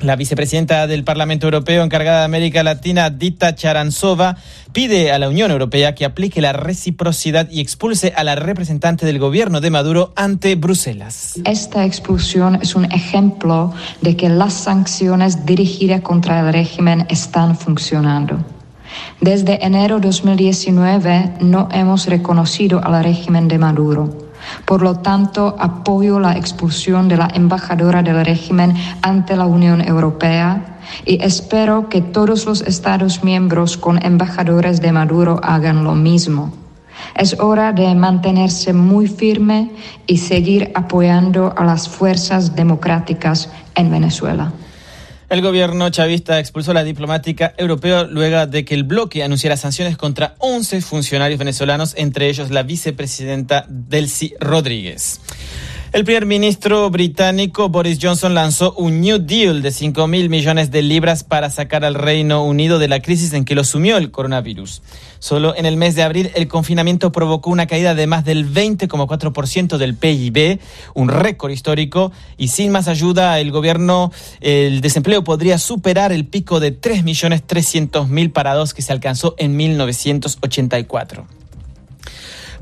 La 0.01 0.15
vicepresidenta 0.15 0.87
del 0.87 1.05
Parlamento 1.05 1.47
Europeo 1.47 1.83
encargada 1.83 2.19
de 2.19 2.25
América 2.27 2.63
Latina, 2.63 3.09
Dita 3.09 3.55
Charanzova, 3.55 4.37
pide 4.73 5.11
a 5.11 5.19
la 5.19 5.31
Unión 5.31 5.51
Europea 5.51 5.95
que 5.95 6.05
aplique 6.05 6.43
la 6.43 6.53
reciprocidad 6.53 7.49
y 7.51 7.61
expulse 7.61 8.13
a 8.15 8.25
la 8.25 8.35
representante 8.35 9.07
del 9.07 9.19
gobierno 9.19 9.63
de 9.63 9.71
Maduro 9.71 10.13
ante 10.17 10.55
Bruselas. 10.57 11.41
Esta 11.45 11.87
expulsión 11.87 12.57
es 12.61 12.75
un 12.75 12.85
ejemplo 12.87 13.73
de 14.03 14.17
que 14.17 14.29
las 14.29 14.53
sanciones 14.53 15.47
dirigidas 15.47 16.03
contra 16.03 16.41
el 16.41 16.53
régimen 16.53 17.07
están 17.09 17.57
funcionando. 17.57 18.45
Desde 19.23 19.65
enero 19.65 19.99
de 19.99 20.09
2019 20.09 21.37
no 21.41 21.69
hemos 21.73 22.07
reconocido 22.07 22.85
al 22.85 23.03
régimen 23.03 23.49
de 23.49 23.57
Maduro. 23.57 24.32
Por 24.65 24.83
lo 24.83 24.97
tanto, 24.97 25.57
apoyo 25.59 26.19
la 26.19 26.37
expulsión 26.37 27.09
de 27.09 27.17
la 27.17 27.29
embajadora 27.35 28.03
del 28.03 28.25
régimen 28.25 28.75
ante 29.03 29.37
la 29.37 29.47
Unión 29.47 29.81
Europea 29.81 30.79
y 31.05 31.23
espero 31.23 31.89
que 31.89 32.01
todos 32.01 32.47
los 32.47 32.63
Estados 32.63 33.25
miembros 33.25 33.77
con 33.77 34.05
embajadores 34.05 34.81
de 34.81 34.93
Maduro 34.93 35.41
hagan 35.43 35.85
lo 35.85 35.95
mismo. 35.95 36.53
Es 37.17 37.39
hora 37.41 37.73
de 37.73 37.95
mantenerse 37.95 38.73
muy 38.73 39.07
firme 39.07 39.71
y 40.07 40.19
seguir 40.19 40.71
apoyando 40.75 41.53
a 41.57 41.65
las 41.65 41.89
fuerzas 41.89 42.55
democráticas 42.55 43.51
en 43.75 43.91
Venezuela. 43.91 44.53
El 45.33 45.41
gobierno 45.41 45.89
chavista 45.89 46.39
expulsó 46.39 46.73
a 46.73 46.75
la 46.75 46.85
diplomática 46.85 47.55
europea 47.57 48.03
luego 48.03 48.47
de 48.47 48.67
que 48.67 48.75
el 48.75 48.85
bloque 48.85 49.23
anunciara 49.23 49.57
sanciones 49.57 49.97
contra 49.97 50.35
11 50.37 50.83
funcionarios 50.83 51.39
venezolanos, 51.39 51.95
entre 51.97 52.29
ellos 52.29 52.51
la 52.51 52.63
vicepresidenta 52.65 53.65
Delcy 53.67 54.35
Rodríguez. 54.41 55.23
El 55.93 56.05
primer 56.05 56.25
ministro 56.25 56.89
británico 56.89 57.69
Boris 57.69 57.99
Johnson 58.01 58.33
lanzó 58.33 58.73
un 58.79 59.03
New 59.03 59.19
Deal 59.19 59.61
de 59.61 59.71
5 59.71 60.07
mil 60.07 60.31
millones 60.31 60.71
de 60.71 60.81
libras 60.81 61.23
para 61.23 61.51
sacar 61.51 61.85
al 61.85 61.93
Reino 61.93 62.43
Unido 62.45 62.79
de 62.79 62.89
la 62.89 63.01
crisis 63.01 63.35
en 63.35 63.45
que 63.45 63.55
lo 63.55 63.63
sumió 63.63 63.99
el 63.99 64.11
coronavirus. 64.11 64.81
Solo 65.19 65.55
en 65.55 65.67
el 65.67 65.77
mes 65.77 65.95
de 65.95 66.03
abril 66.03 66.31
el 66.35 66.49
confinamiento 66.49 67.13
provocó 67.13 67.51
una 67.51 67.67
caída 67.67 67.95
de 67.95 68.07
más 68.07 68.25
del 68.25 68.51
20,4% 68.51 69.77
del 69.77 69.95
PIB, 69.95 70.61
un 70.95 71.11
récord 71.11 71.51
histórico, 71.51 72.11
y 72.39 72.49
sin 72.49 72.73
más 72.73 72.89
ayuda 72.89 73.39
el 73.39 73.51
gobierno, 73.51 74.13
el 74.41 74.81
desempleo 74.81 75.25
podría 75.25 75.59
superar 75.59 76.11
el 76.11 76.25
pico 76.25 76.59
de 76.59 76.75
3.300.000 76.75 78.33
parados 78.33 78.73
que 78.73 78.81
se 78.81 78.93
alcanzó 78.93 79.35
en 79.37 79.59
1984. 79.59 81.42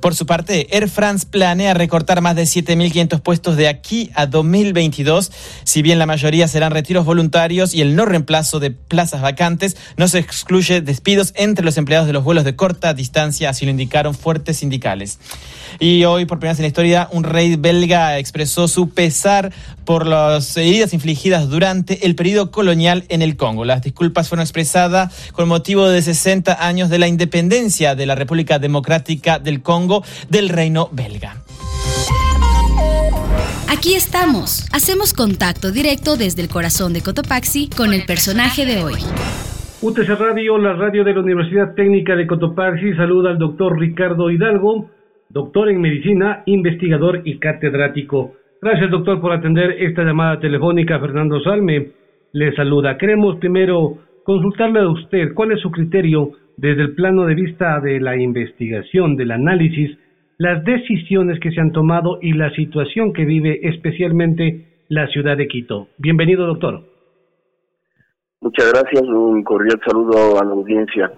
Por 0.00 0.14
su 0.14 0.24
parte, 0.24 0.66
Air 0.74 0.88
France 0.88 1.26
planea 1.30 1.74
recortar 1.74 2.22
más 2.22 2.34
de 2.34 2.44
7.500 2.44 3.20
puestos 3.20 3.56
de 3.56 3.68
aquí 3.68 4.10
a 4.14 4.24
2022. 4.24 5.30
Si 5.64 5.82
bien 5.82 5.98
la 5.98 6.06
mayoría 6.06 6.48
serán 6.48 6.72
retiros 6.72 7.04
voluntarios 7.04 7.74
y 7.74 7.82
el 7.82 7.94
no 7.94 8.06
reemplazo 8.06 8.60
de 8.60 8.70
plazas 8.70 9.20
vacantes, 9.20 9.76
no 9.98 10.08
se 10.08 10.18
excluye 10.18 10.80
despidos 10.80 11.34
entre 11.36 11.64
los 11.64 11.76
empleados 11.76 12.06
de 12.06 12.14
los 12.14 12.24
vuelos 12.24 12.44
de 12.44 12.56
corta 12.56 12.94
distancia, 12.94 13.50
así 13.50 13.66
lo 13.66 13.72
indicaron 13.72 14.14
fuertes 14.14 14.56
sindicales. 14.58 15.18
Y 15.78 16.04
hoy, 16.04 16.24
por 16.24 16.38
primera 16.38 16.52
vez 16.52 16.60
en 16.60 16.64
la 16.64 16.68
historia, 16.68 17.08
un 17.12 17.24
rey 17.24 17.56
belga 17.56 18.18
expresó 18.18 18.68
su 18.68 18.90
pesar 18.90 19.52
por 19.84 20.06
las 20.06 20.56
heridas 20.56 20.94
infligidas 20.94 21.48
durante 21.48 22.06
el 22.06 22.14
periodo 22.14 22.50
colonial 22.50 23.04
en 23.08 23.22
el 23.22 23.36
Congo. 23.36 23.64
Las 23.64 23.82
disculpas 23.82 24.28
fueron 24.28 24.42
expresadas 24.42 25.12
con 25.32 25.48
motivo 25.48 25.88
de 25.88 26.00
60 26.00 26.64
años 26.66 26.88
de 26.90 26.98
la 26.98 27.08
independencia 27.08 27.94
de 27.94 28.06
la 28.06 28.14
República 28.14 28.58
Democrática 28.58 29.38
del 29.38 29.62
Congo 29.62 29.89
del 30.28 30.48
reino 30.48 30.88
belga. 30.92 31.34
Aquí 33.68 33.94
estamos. 33.94 34.68
Hacemos 34.72 35.14
contacto 35.14 35.72
directo 35.72 36.16
desde 36.16 36.42
el 36.42 36.48
corazón 36.48 36.92
de 36.92 37.02
Cotopaxi 37.02 37.70
con 37.70 37.92
el 37.94 38.04
personaje 38.04 38.66
de 38.66 38.84
hoy. 38.84 39.00
UTC 39.82 40.08
Radio, 40.18 40.58
la 40.58 40.74
radio 40.74 41.02
de 41.04 41.14
la 41.14 41.20
Universidad 41.20 41.74
Técnica 41.74 42.14
de 42.14 42.26
Cotopaxi, 42.26 42.92
saluda 42.94 43.30
al 43.30 43.38
doctor 43.38 43.78
Ricardo 43.78 44.30
Hidalgo, 44.30 44.90
doctor 45.30 45.70
en 45.70 45.80
medicina, 45.80 46.42
investigador 46.46 47.22
y 47.24 47.38
catedrático. 47.38 48.34
Gracias, 48.60 48.90
doctor, 48.90 49.20
por 49.22 49.32
atender 49.32 49.76
esta 49.78 50.02
llamada 50.02 50.38
telefónica. 50.38 51.00
Fernando 51.00 51.40
Salme 51.40 51.92
le 52.32 52.54
saluda. 52.54 52.98
Queremos 52.98 53.38
primero 53.38 53.96
consultarle 54.24 54.80
a 54.80 54.88
usted 54.88 55.32
cuál 55.34 55.52
es 55.52 55.60
su 55.60 55.70
criterio 55.70 56.32
desde 56.60 56.82
el 56.82 56.94
plano 56.94 57.24
de 57.24 57.34
vista 57.34 57.80
de 57.80 58.00
la 58.00 58.18
investigación, 58.18 59.16
del 59.16 59.30
análisis, 59.30 59.96
las 60.36 60.62
decisiones 60.62 61.40
que 61.40 61.50
se 61.52 61.60
han 61.60 61.72
tomado 61.72 62.18
y 62.20 62.34
la 62.34 62.50
situación 62.50 63.14
que 63.14 63.24
vive 63.24 63.60
especialmente 63.62 64.84
la 64.88 65.06
ciudad 65.06 65.38
de 65.38 65.48
Quito. 65.48 65.88
Bienvenido, 65.96 66.46
doctor. 66.46 66.82
Muchas 68.42 68.72
gracias, 68.72 69.02
un 69.04 69.42
cordial 69.42 69.80
saludo 69.86 70.38
a 70.38 70.44
la 70.44 70.50
audiencia. 70.50 71.10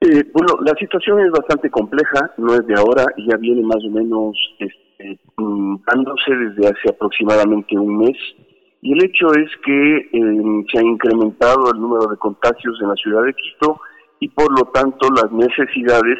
Eh, 0.00 0.24
bueno, 0.32 0.54
la 0.64 0.72
situación 0.78 1.20
es 1.20 1.30
bastante 1.30 1.68
compleja, 1.68 2.32
no 2.38 2.54
es 2.54 2.66
de 2.66 2.74
ahora, 2.74 3.04
ya 3.28 3.36
viene 3.36 3.62
más 3.62 3.84
o 3.84 3.90
menos 3.90 4.34
este, 4.60 5.20
mm, 5.36 5.76
desde 6.26 6.68
hace 6.68 6.88
aproximadamente 6.88 7.76
un 7.76 7.98
mes. 7.98 8.16
Y 8.80 8.92
el 8.94 9.04
hecho 9.04 9.26
es 9.34 9.50
que 9.62 9.96
eh, 10.10 10.64
se 10.72 10.78
ha 10.78 10.82
incrementado 10.82 11.70
el 11.74 11.80
número 11.80 12.10
de 12.10 12.16
contagios 12.16 12.80
en 12.80 12.88
la 12.88 12.94
ciudad 12.94 13.24
de 13.24 13.34
Quito 13.34 13.78
y 14.20 14.28
por 14.28 14.50
lo 14.58 14.66
tanto 14.72 15.08
las 15.10 15.30
necesidades 15.32 16.18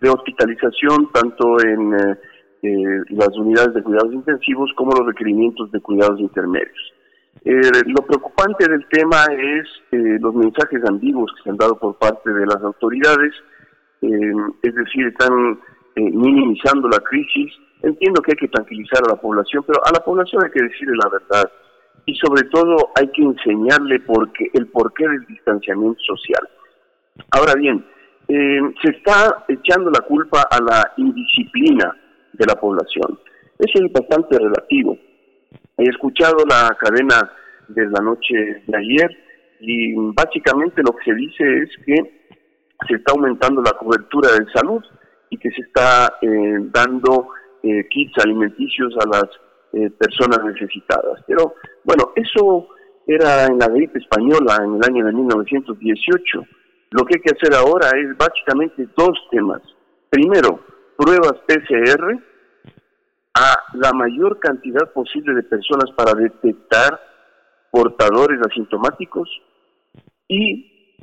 de 0.00 0.10
hospitalización 0.10 1.10
tanto 1.12 1.60
en 1.60 1.94
eh, 1.94 2.18
eh, 2.62 3.02
las 3.10 3.30
unidades 3.36 3.74
de 3.74 3.82
cuidados 3.82 4.12
intensivos 4.12 4.70
como 4.76 4.92
los 4.92 5.06
requerimientos 5.06 5.70
de 5.70 5.80
cuidados 5.80 6.20
intermedios. 6.20 6.92
Eh, 7.44 7.60
lo 7.86 8.04
preocupante 8.06 8.68
del 8.68 8.86
tema 8.88 9.24
es 9.30 9.68
los 10.20 10.34
mensajes 10.34 10.82
ambiguos 10.88 11.32
que 11.36 11.42
se 11.44 11.50
han 11.50 11.56
dado 11.56 11.78
por 11.78 11.96
parte 11.98 12.32
de 12.32 12.46
las 12.46 12.62
autoridades, 12.62 13.32
es 14.00 14.74
decir, 14.74 15.06
están 15.06 15.60
minimizando 15.94 16.88
la 16.88 16.98
crisis. 16.98 17.52
Entiendo 17.82 18.22
que 18.22 18.32
hay 18.32 18.38
que 18.38 18.48
tranquilizar 18.48 19.00
a 19.06 19.14
la 19.14 19.20
población, 19.20 19.62
pero 19.66 19.80
a 19.84 19.92
la 19.92 20.00
población 20.00 20.42
hay 20.44 20.50
que 20.50 20.62
decirle 20.62 20.96
la 20.96 21.10
verdad 21.10 21.50
y 22.06 22.14
sobre 22.16 22.44
todo 22.48 22.90
hay 22.94 23.08
que 23.08 23.22
enseñarle 23.22 24.00
por 24.00 24.30
el 24.52 24.66
porqué 24.68 25.06
del 25.08 25.26
distanciamiento 25.26 26.00
social. 26.00 26.48
Ahora 27.30 27.54
bien, 27.54 27.84
eh, 28.28 28.60
se 28.82 28.90
está 28.90 29.44
echando 29.48 29.90
la 29.90 30.00
culpa 30.00 30.46
a 30.50 30.60
la 30.60 30.92
indisciplina 30.96 31.96
de 32.32 32.46
la 32.46 32.54
población. 32.56 33.18
Eso 33.58 33.84
es 33.84 33.92
bastante 33.92 34.38
relativo. 34.38 34.98
He 35.78 35.84
escuchado 35.84 36.44
la 36.48 36.76
cadena 36.78 37.30
de 37.68 37.86
la 37.86 38.00
noche 38.00 38.62
de 38.66 38.76
ayer 38.76 39.10
y 39.60 39.94
básicamente 40.12 40.82
lo 40.82 40.94
que 40.96 41.04
se 41.04 41.14
dice 41.14 41.44
es 41.62 41.70
que 41.84 41.94
se 42.88 42.94
está 42.96 43.12
aumentando 43.12 43.62
la 43.62 43.72
cobertura 43.72 44.30
de 44.32 44.50
salud 44.52 44.82
y 45.30 45.38
que 45.38 45.50
se 45.50 45.62
está 45.62 46.14
eh, 46.20 46.58
dando 46.72 47.28
eh, 47.62 47.86
kits 47.88 48.12
alimenticios 48.24 48.94
a 48.98 49.08
las 49.08 49.30
personas 49.98 50.42
necesitadas. 50.42 51.22
Pero 51.26 51.52
bueno, 51.84 52.10
eso 52.14 52.66
era 53.06 53.44
en 53.44 53.58
la 53.58 53.68
gripe 53.68 53.98
española 53.98 54.56
en 54.64 54.76
el 54.76 54.84
año 54.84 55.04
de 55.04 55.12
1918 55.12 56.46
lo 56.90 57.04
que 57.04 57.16
hay 57.16 57.22
que 57.22 57.34
hacer 57.34 57.54
ahora 57.54 57.90
es 57.90 58.16
básicamente 58.16 58.88
dos 58.96 59.18
temas. 59.30 59.62
Primero, 60.10 60.60
pruebas 60.96 61.34
PCR 61.46 62.22
a 63.34 63.54
la 63.74 63.92
mayor 63.92 64.38
cantidad 64.38 64.92
posible 64.92 65.34
de 65.34 65.42
personas 65.42 65.90
para 65.96 66.14
detectar 66.14 67.00
portadores 67.70 68.40
asintomáticos 68.48 69.28
y 70.28 71.02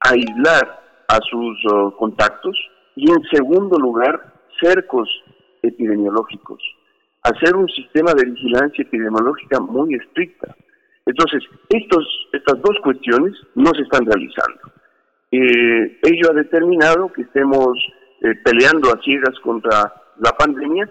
aislar 0.00 1.04
a 1.08 1.18
sus 1.28 1.56
oh, 1.72 1.96
contactos 1.96 2.56
y 2.94 3.10
en 3.10 3.22
segundo 3.32 3.78
lugar 3.78 4.34
cercos 4.60 5.08
epidemiológicos, 5.62 6.62
hacer 7.22 7.56
un 7.56 7.68
sistema 7.68 8.12
de 8.14 8.30
vigilancia 8.30 8.82
epidemiológica 8.82 9.60
muy 9.60 9.94
estricta. 9.94 10.54
Entonces, 11.06 11.42
estos, 11.68 12.28
estas 12.32 12.60
dos 12.62 12.76
cuestiones 12.82 13.34
no 13.54 13.70
se 13.74 13.82
están 13.82 14.04
realizando. 14.06 14.81
Eh, 15.32 15.98
ello 16.02 16.30
ha 16.30 16.34
determinado 16.34 17.10
que 17.10 17.22
estemos 17.22 17.78
eh, 18.20 18.34
peleando 18.44 18.90
a 18.90 19.00
ciegas 19.02 19.34
contra 19.40 19.90
la 20.18 20.32
pandemia 20.32 20.86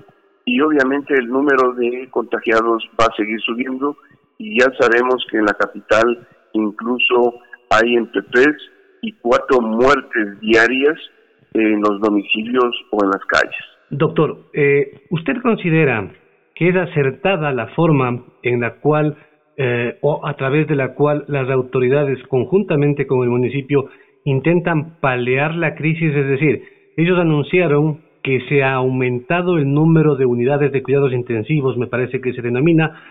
y 0.46 0.60
obviamente 0.62 1.14
el 1.14 1.28
número 1.28 1.74
de 1.74 2.08
contagiados 2.10 2.90
va 3.00 3.06
a 3.06 3.16
seguir 3.16 3.40
subiendo 3.42 3.96
y 4.40 4.60
ya 4.60 4.66
sabemos 4.80 5.24
que 5.30 5.38
en 5.38 5.46
la 5.46 5.54
capital 5.54 6.28
incluso 6.54 7.36
hay 7.70 7.96
entre 7.96 8.24
tres 8.32 8.56
y 9.04 9.14
cuatro 9.14 9.62
muertes 9.62 10.40
diarias 10.40 10.98
en 11.54 11.80
los 11.80 12.02
domicilios 12.02 12.76
o 12.90 13.04
en 13.04 13.12
las 13.12 13.24
calles. 13.26 13.64
Doctor, 13.92 14.40
eh, 14.54 15.04
¿usted 15.12 15.40
considera 15.44 16.12
que 16.56 16.70
es 16.70 16.76
acertada 16.76 17.52
la 17.52 17.68
forma 17.76 18.24
en 18.42 18.62
la 18.62 18.80
cual 18.80 19.18
o 20.02 20.26
a 20.26 20.34
través 20.38 20.68
de 20.68 20.76
la 20.76 20.96
cual 20.96 21.24
las 21.28 21.48
autoridades 21.52 22.18
conjuntamente 22.30 23.06
con 23.06 23.22
el 23.22 23.30
municipio 23.30 23.92
intentan 24.26 25.00
paliar 25.00 25.56
la 25.56 25.76
crisis, 25.76 26.14
es 26.16 26.28
decir, 26.28 26.64
ellos 26.98 27.18
anunciaron 27.20 28.00
que 28.24 28.42
se 28.48 28.64
ha 28.64 28.74
aumentado 28.74 29.58
el 29.58 29.74
número 29.74 30.16
de 30.16 30.26
unidades 30.26 30.72
de 30.72 30.84
cuidados 30.84 31.14
intensivos, 31.14 31.78
me 31.78 31.88
parece 31.88 32.22
que 32.22 32.34
se 32.34 32.42
denomina, 32.42 33.02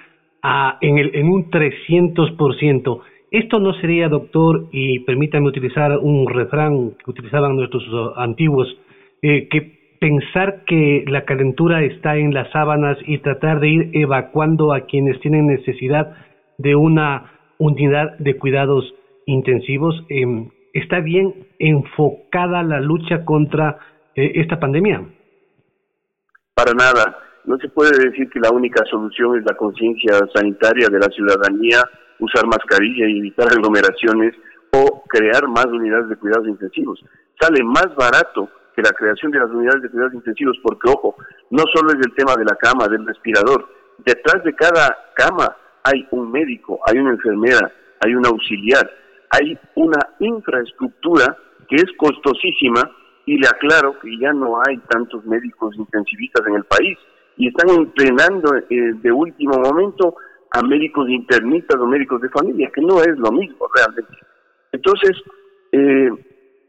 a, 0.42 0.78
en, 0.80 0.98
el, 0.98 1.14
en 1.14 1.28
un 1.28 1.50
300%. 1.50 3.00
Esto 3.30 3.60
no 3.60 3.74
sería, 3.74 4.08
doctor, 4.08 4.66
y 4.72 5.00
permítame 5.00 5.48
utilizar 5.48 5.98
un 5.98 6.28
refrán 6.28 6.92
que 7.04 7.10
utilizaban 7.10 7.56
nuestros 7.56 7.86
uh, 7.88 8.18
antiguos, 8.18 8.68
eh, 9.22 9.48
que 9.48 9.78
pensar 10.00 10.64
que 10.66 11.04
la 11.06 11.24
calentura 11.24 11.84
está 11.84 12.16
en 12.16 12.32
las 12.32 12.50
sábanas 12.50 12.96
y 13.06 13.18
tratar 13.18 13.60
de 13.60 13.68
ir 13.68 13.90
evacuando 13.92 14.72
a 14.72 14.86
quienes 14.86 15.20
tienen 15.20 15.46
necesidad 15.46 16.16
de 16.58 16.74
una 16.74 17.32
unidad 17.58 18.16
de 18.18 18.36
cuidados 18.36 18.94
intensivos, 19.26 20.04
eh, 20.08 20.24
está 20.72 21.00
bien 21.00 21.48
enfocada 21.58 22.62
la 22.62 22.80
lucha 22.80 23.24
contra 23.24 23.78
eh, 24.14 24.32
esta 24.36 24.58
pandemia? 24.58 25.04
Para 26.54 26.72
nada. 26.74 27.18
No 27.44 27.56
se 27.58 27.68
puede 27.68 27.96
decir 27.96 28.28
que 28.30 28.40
la 28.40 28.50
única 28.50 28.84
solución 28.90 29.38
es 29.38 29.44
la 29.44 29.56
conciencia 29.56 30.12
sanitaria 30.34 30.88
de 30.88 30.98
la 30.98 31.08
ciudadanía, 31.08 31.82
usar 32.18 32.46
mascarilla 32.46 33.08
y 33.08 33.18
evitar 33.18 33.48
aglomeraciones 33.48 34.34
o 34.72 35.02
crear 35.08 35.48
más 35.48 35.66
unidades 35.66 36.08
de 36.10 36.16
cuidados 36.16 36.46
intensivos. 36.46 37.02
Sale 37.40 37.64
más 37.64 37.88
barato 37.96 38.48
que 38.76 38.82
la 38.82 38.90
creación 38.90 39.32
de 39.32 39.38
las 39.38 39.50
unidades 39.50 39.82
de 39.82 39.88
cuidados 39.88 40.14
intensivos 40.14 40.58
porque, 40.62 40.90
ojo, 40.90 41.16
no 41.50 41.64
solo 41.74 41.90
es 41.90 42.06
el 42.06 42.14
tema 42.14 42.36
de 42.36 42.44
la 42.44 42.56
cama, 42.56 42.86
del 42.88 43.06
respirador. 43.06 43.66
Detrás 44.04 44.44
de 44.44 44.54
cada 44.54 44.96
cama 45.14 45.56
hay 45.82 46.06
un 46.10 46.30
médico, 46.30 46.78
hay 46.86 46.98
una 46.98 47.10
enfermera, 47.10 47.72
hay 48.00 48.14
un 48.14 48.26
auxiliar, 48.26 48.88
hay 49.30 49.58
una 49.76 49.98
infraestructura 50.18 51.36
que 51.68 51.76
es 51.76 51.86
costosísima 51.96 52.82
y 53.26 53.38
le 53.38 53.46
aclaro 53.46 53.98
que 54.00 54.18
ya 54.18 54.32
no 54.32 54.60
hay 54.66 54.78
tantos 54.88 55.24
médicos 55.24 55.74
intensivistas 55.76 56.46
en 56.46 56.56
el 56.56 56.64
país 56.64 56.98
y 57.36 57.48
están 57.48 57.70
entrenando 57.70 58.56
eh, 58.56 58.92
de 59.00 59.12
último 59.12 59.56
momento 59.58 60.16
a 60.52 60.62
médicos 60.62 61.08
internistas 61.08 61.80
o 61.80 61.86
médicos 61.86 62.20
de 62.20 62.28
familia, 62.28 62.70
que 62.74 62.80
no 62.80 63.00
es 63.00 63.16
lo 63.16 63.30
mismo 63.30 63.68
realmente. 63.74 64.18
Entonces, 64.72 65.12
eh, 65.72 66.10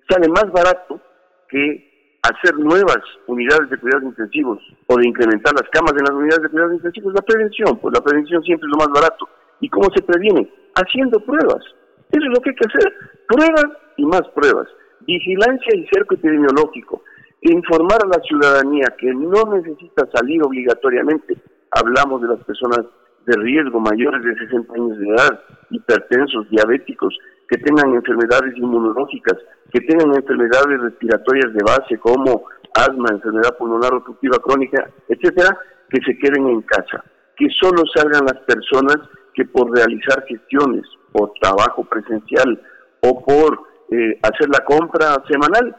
sale 0.08 0.28
más 0.30 0.52
barato 0.52 1.02
que 1.50 2.20
hacer 2.22 2.56
nuevas 2.58 3.02
unidades 3.26 3.70
de 3.72 3.78
cuidados 3.78 4.04
intensivos 4.04 4.60
o 4.86 4.96
de 4.98 5.08
incrementar 5.08 5.54
las 5.54 5.68
camas 5.72 5.94
en 5.94 6.06
las 6.06 6.16
unidades 6.16 6.44
de 6.44 6.50
cuidados 6.50 6.74
intensivos, 6.76 7.14
la 7.14 7.22
prevención, 7.22 7.80
pues 7.80 7.94
la 7.96 8.04
prevención 8.04 8.44
siempre 8.44 8.68
es 8.68 8.72
lo 8.72 8.86
más 8.86 8.94
barato. 8.94 9.28
¿Y 9.60 9.70
cómo 9.70 9.90
se 9.96 10.04
previene? 10.04 10.48
Haciendo 10.76 11.20
pruebas. 11.20 11.64
Eso 12.12 12.26
es 12.26 12.34
lo 12.34 12.42
que 12.42 12.50
hay 12.50 12.56
que 12.56 12.68
hacer. 12.68 12.94
Pruebas 13.28 13.78
y 13.98 14.06
más 14.06 14.24
pruebas. 14.36 14.68
Vigilancia 15.02 15.76
y 15.76 15.88
cerco 15.92 16.16
epidemiológico. 16.16 17.04
Informar 17.42 18.00
a 18.04 18.18
la 18.18 18.24
ciudadanía 18.24 18.86
que 19.00 19.14
no 19.14 19.44
necesita 19.56 20.08
salir 20.14 20.44
obligatoriamente. 20.44 21.38
Hablamos 21.72 22.22
de 22.22 22.28
las 22.28 22.44
personas 22.44 22.86
de 23.26 23.34
riesgo 23.38 23.80
mayores 23.80 24.24
de 24.24 24.36
60 24.36 24.74
años 24.74 24.98
de 24.98 25.08
edad, 25.08 25.40
hipertensos, 25.70 26.50
diabéticos, 26.50 27.18
que 27.48 27.58
tengan 27.58 27.94
enfermedades 27.94 28.58
inmunológicas, 28.58 29.38
que 29.72 29.82
tengan 29.82 30.16
enfermedades 30.16 30.82
respiratorias 30.82 31.54
de 31.54 31.64
base 31.64 31.98
como 32.00 32.46
asma, 32.74 33.10
enfermedad 33.12 33.58
pulmonar 33.58 33.94
obstructiva 33.94 34.38
crónica, 34.40 34.90
etcétera, 35.08 35.58
que 35.90 36.02
se 36.06 36.18
queden 36.18 36.48
en 36.48 36.62
casa, 36.62 37.04
que 37.36 37.48
solo 37.60 37.84
salgan 37.94 38.26
las 38.26 38.40
personas 38.46 38.98
que 39.34 39.46
por 39.46 39.72
realizar 39.76 40.24
gestiones, 40.28 40.84
por 41.12 41.34
trabajo 41.42 41.84
presencial 41.84 42.62
o 43.02 43.24
por 43.24 43.60
eh, 43.92 44.18
hacer 44.22 44.50
la 44.50 44.64
compra 44.66 45.22
semanal, 45.28 45.76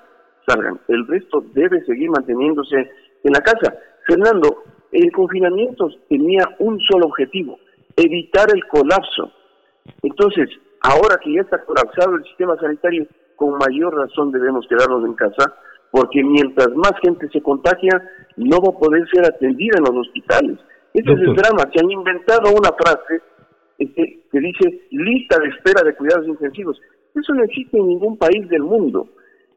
salgan. 0.47 0.81
El 0.88 1.07
resto 1.07 1.45
debe 1.55 1.85
seguir 1.85 2.11
manteniéndose 2.11 2.77
en 3.25 3.33
la 3.33 3.40
casa. 3.40 3.75
Fernando, 4.07 4.64
el 4.90 5.11
confinamiento 5.12 5.88
tenía 6.09 6.45
un 6.59 6.79
solo 6.81 7.07
objetivo, 7.07 7.59
evitar 7.97 8.47
el 8.55 8.66
colapso. 8.66 9.33
Entonces, 10.03 10.49
ahora 10.83 11.18
que 11.23 11.33
ya 11.33 11.40
está 11.40 11.64
colapsado 11.64 12.16
el 12.16 12.25
sistema 12.25 12.57
sanitario, 12.57 13.07
con 13.37 13.57
mayor 13.57 13.95
razón 13.95 14.31
debemos 14.31 14.66
quedarnos 14.68 15.05
en 15.05 15.14
casa, 15.14 15.55
porque 15.90 16.23
mientras 16.23 16.68
más 16.75 16.92
gente 17.03 17.29
se 17.33 17.42
contagia, 17.42 18.03
no 18.37 18.59
va 18.59 18.75
a 18.75 18.79
poder 18.79 19.09
ser 19.12 19.27
atendida 19.27 19.79
en 19.79 19.85
los 19.85 20.07
hospitales. 20.07 20.59
Ese 20.95 21.12
es 21.12 21.21
el 21.21 21.35
drama. 21.35 21.71
Se 21.73 21.81
han 21.83 21.90
inventado 21.90 22.51
una 22.51 22.71
frase 22.73 23.23
este, 23.79 24.21
que 24.33 24.40
dice 24.40 24.88
lista 24.90 25.38
de 25.38 25.49
espera 25.49 25.83
de 25.85 25.95
cuidados 25.95 26.27
intensivos. 26.27 26.81
Eso 27.14 27.35
no 27.35 27.45
existe 27.45 27.77
en 27.79 27.87
ningún 27.87 28.16
país 28.16 28.49
del 28.49 28.62
mundo. 28.62 29.07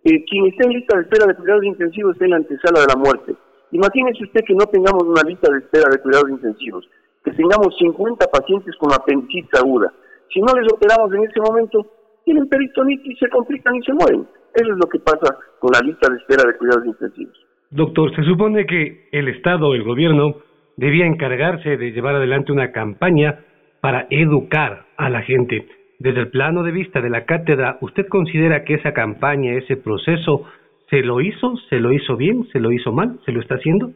Eh, 0.04 0.24
quien 0.26 0.46
esté 0.48 0.68
en 0.68 0.74
lista 0.74 0.98
de 0.98 1.04
espera 1.04 1.26
de 1.26 1.36
cuidados 1.36 1.64
intensivos 1.64 2.14
está 2.14 2.26
en 2.26 2.32
la 2.32 2.38
antesala 2.38 2.82
de 2.82 2.88
la 2.94 3.00
muerte. 3.00 3.34
Imagínese 3.72 4.24
usted 4.26 4.42
que 4.46 4.54
no 4.54 4.66
tengamos 4.68 5.04
una 5.04 5.24
lista 5.24 5.52
de 5.52 5.60
espera 5.60 5.90
de 5.90 6.00
cuidados 6.00 6.30
intensivos, 6.30 6.88
que 7.24 7.32
tengamos 7.32 7.76
50 7.80 8.28
pacientes 8.28 8.76
con 8.78 8.94
apendicitis 8.94 9.50
aguda, 9.56 9.92
Si 10.32 10.42
no 10.42 10.54
les 10.54 10.72
operamos 10.72 11.14
en 11.14 11.24
ese 11.24 11.40
momento, 11.40 11.88
tienen 12.26 12.48
peritonitis, 12.50 13.18
se 13.18 13.30
complican 13.30 13.76
y 13.76 13.84
se 13.84 13.94
mueren. 13.94 14.28
Eso 14.54 14.72
es 14.72 14.78
lo 14.78 14.90
que 14.90 15.00
pasa 15.00 15.38
con 15.60 15.72
la 15.72 15.80
lista 15.80 16.12
de 16.12 16.18
espera 16.18 16.44
de 16.46 16.58
cuidados 16.58 16.86
intensivos. 16.86 17.36
Doctor, 17.72 18.14
se 18.16 18.24
supone 18.24 18.66
que 18.66 19.08
el 19.12 19.28
Estado, 19.30 19.74
el 19.74 19.84
gobierno, 19.84 20.36
debía 20.78 21.06
encargarse 21.06 21.78
de 21.78 21.92
llevar 21.92 22.16
adelante 22.16 22.52
una 22.52 22.72
campaña 22.72 23.40
para 23.82 24.08
educar 24.10 24.86
a 24.98 25.10
la 25.10 25.22
gente. 25.22 25.68
Desde 26.00 26.22
el 26.22 26.30
plano 26.30 26.64
de 26.64 26.72
vista 26.72 27.02
de 27.02 27.10
la 27.10 27.26
cátedra, 27.26 27.78
¿usted 27.82 28.08
considera 28.08 28.64
que 28.64 28.76
esa 28.76 28.94
campaña, 28.94 29.54
ese 29.54 29.78
proceso, 29.78 30.44
se 30.90 31.02
lo 31.02 31.22
hizo, 31.22 31.56
se 31.70 31.80
lo 31.80 31.92
hizo 31.92 32.18
bien, 32.18 32.48
se 32.52 32.60
lo 32.60 32.72
hizo 32.72 32.92
mal, 32.92 33.20
se 33.26 33.32
lo 33.32 33.42
está 33.42 33.56
haciendo? 33.56 33.92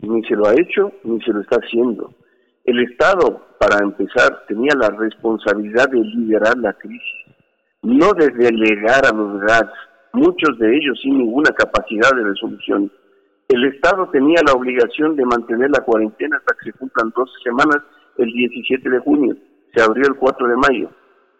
Ni 0.00 0.22
se 0.24 0.36
lo 0.36 0.46
ha 0.46 0.52
hecho, 0.52 0.92
ni 1.04 1.20
se 1.22 1.32
lo 1.32 1.40
está 1.40 1.56
haciendo. 1.56 2.14
El 2.64 2.80
Estado, 2.80 3.46
para 3.58 3.84
empezar, 3.84 4.44
tenía 4.48 4.72
la 4.78 4.88
responsabilidad 4.88 5.88
de 5.90 6.00
liderar 6.00 6.56
la 6.58 6.72
crisis, 6.72 7.36
no 7.82 8.12
de 8.14 8.30
delegar 8.30 9.04
a 9.04 9.14
los 9.14 9.40
GATS, 9.40 9.72
muchos 10.14 10.58
de 10.58 10.76
ellos 10.76 10.98
sin 11.02 11.18
ninguna 11.18 11.50
capacidad 11.50 12.10
de 12.16 12.24
resolución. 12.24 12.90
El 13.48 13.64
Estado 13.64 14.08
tenía 14.10 14.40
la 14.46 14.54
obligación 14.54 15.16
de 15.16 15.26
mantener 15.26 15.70
la 15.70 15.84
cuarentena 15.84 16.38
hasta 16.38 16.54
que 16.54 16.70
se 16.70 16.78
cumplan 16.78 17.12
dos 17.14 17.30
semanas 17.42 17.82
el 18.18 18.32
17 18.32 18.88
de 18.88 18.98
junio, 19.00 19.36
se 19.74 19.82
abrió 19.82 20.04
el 20.06 20.16
4 20.16 20.48
de 20.48 20.56
mayo. 20.56 20.90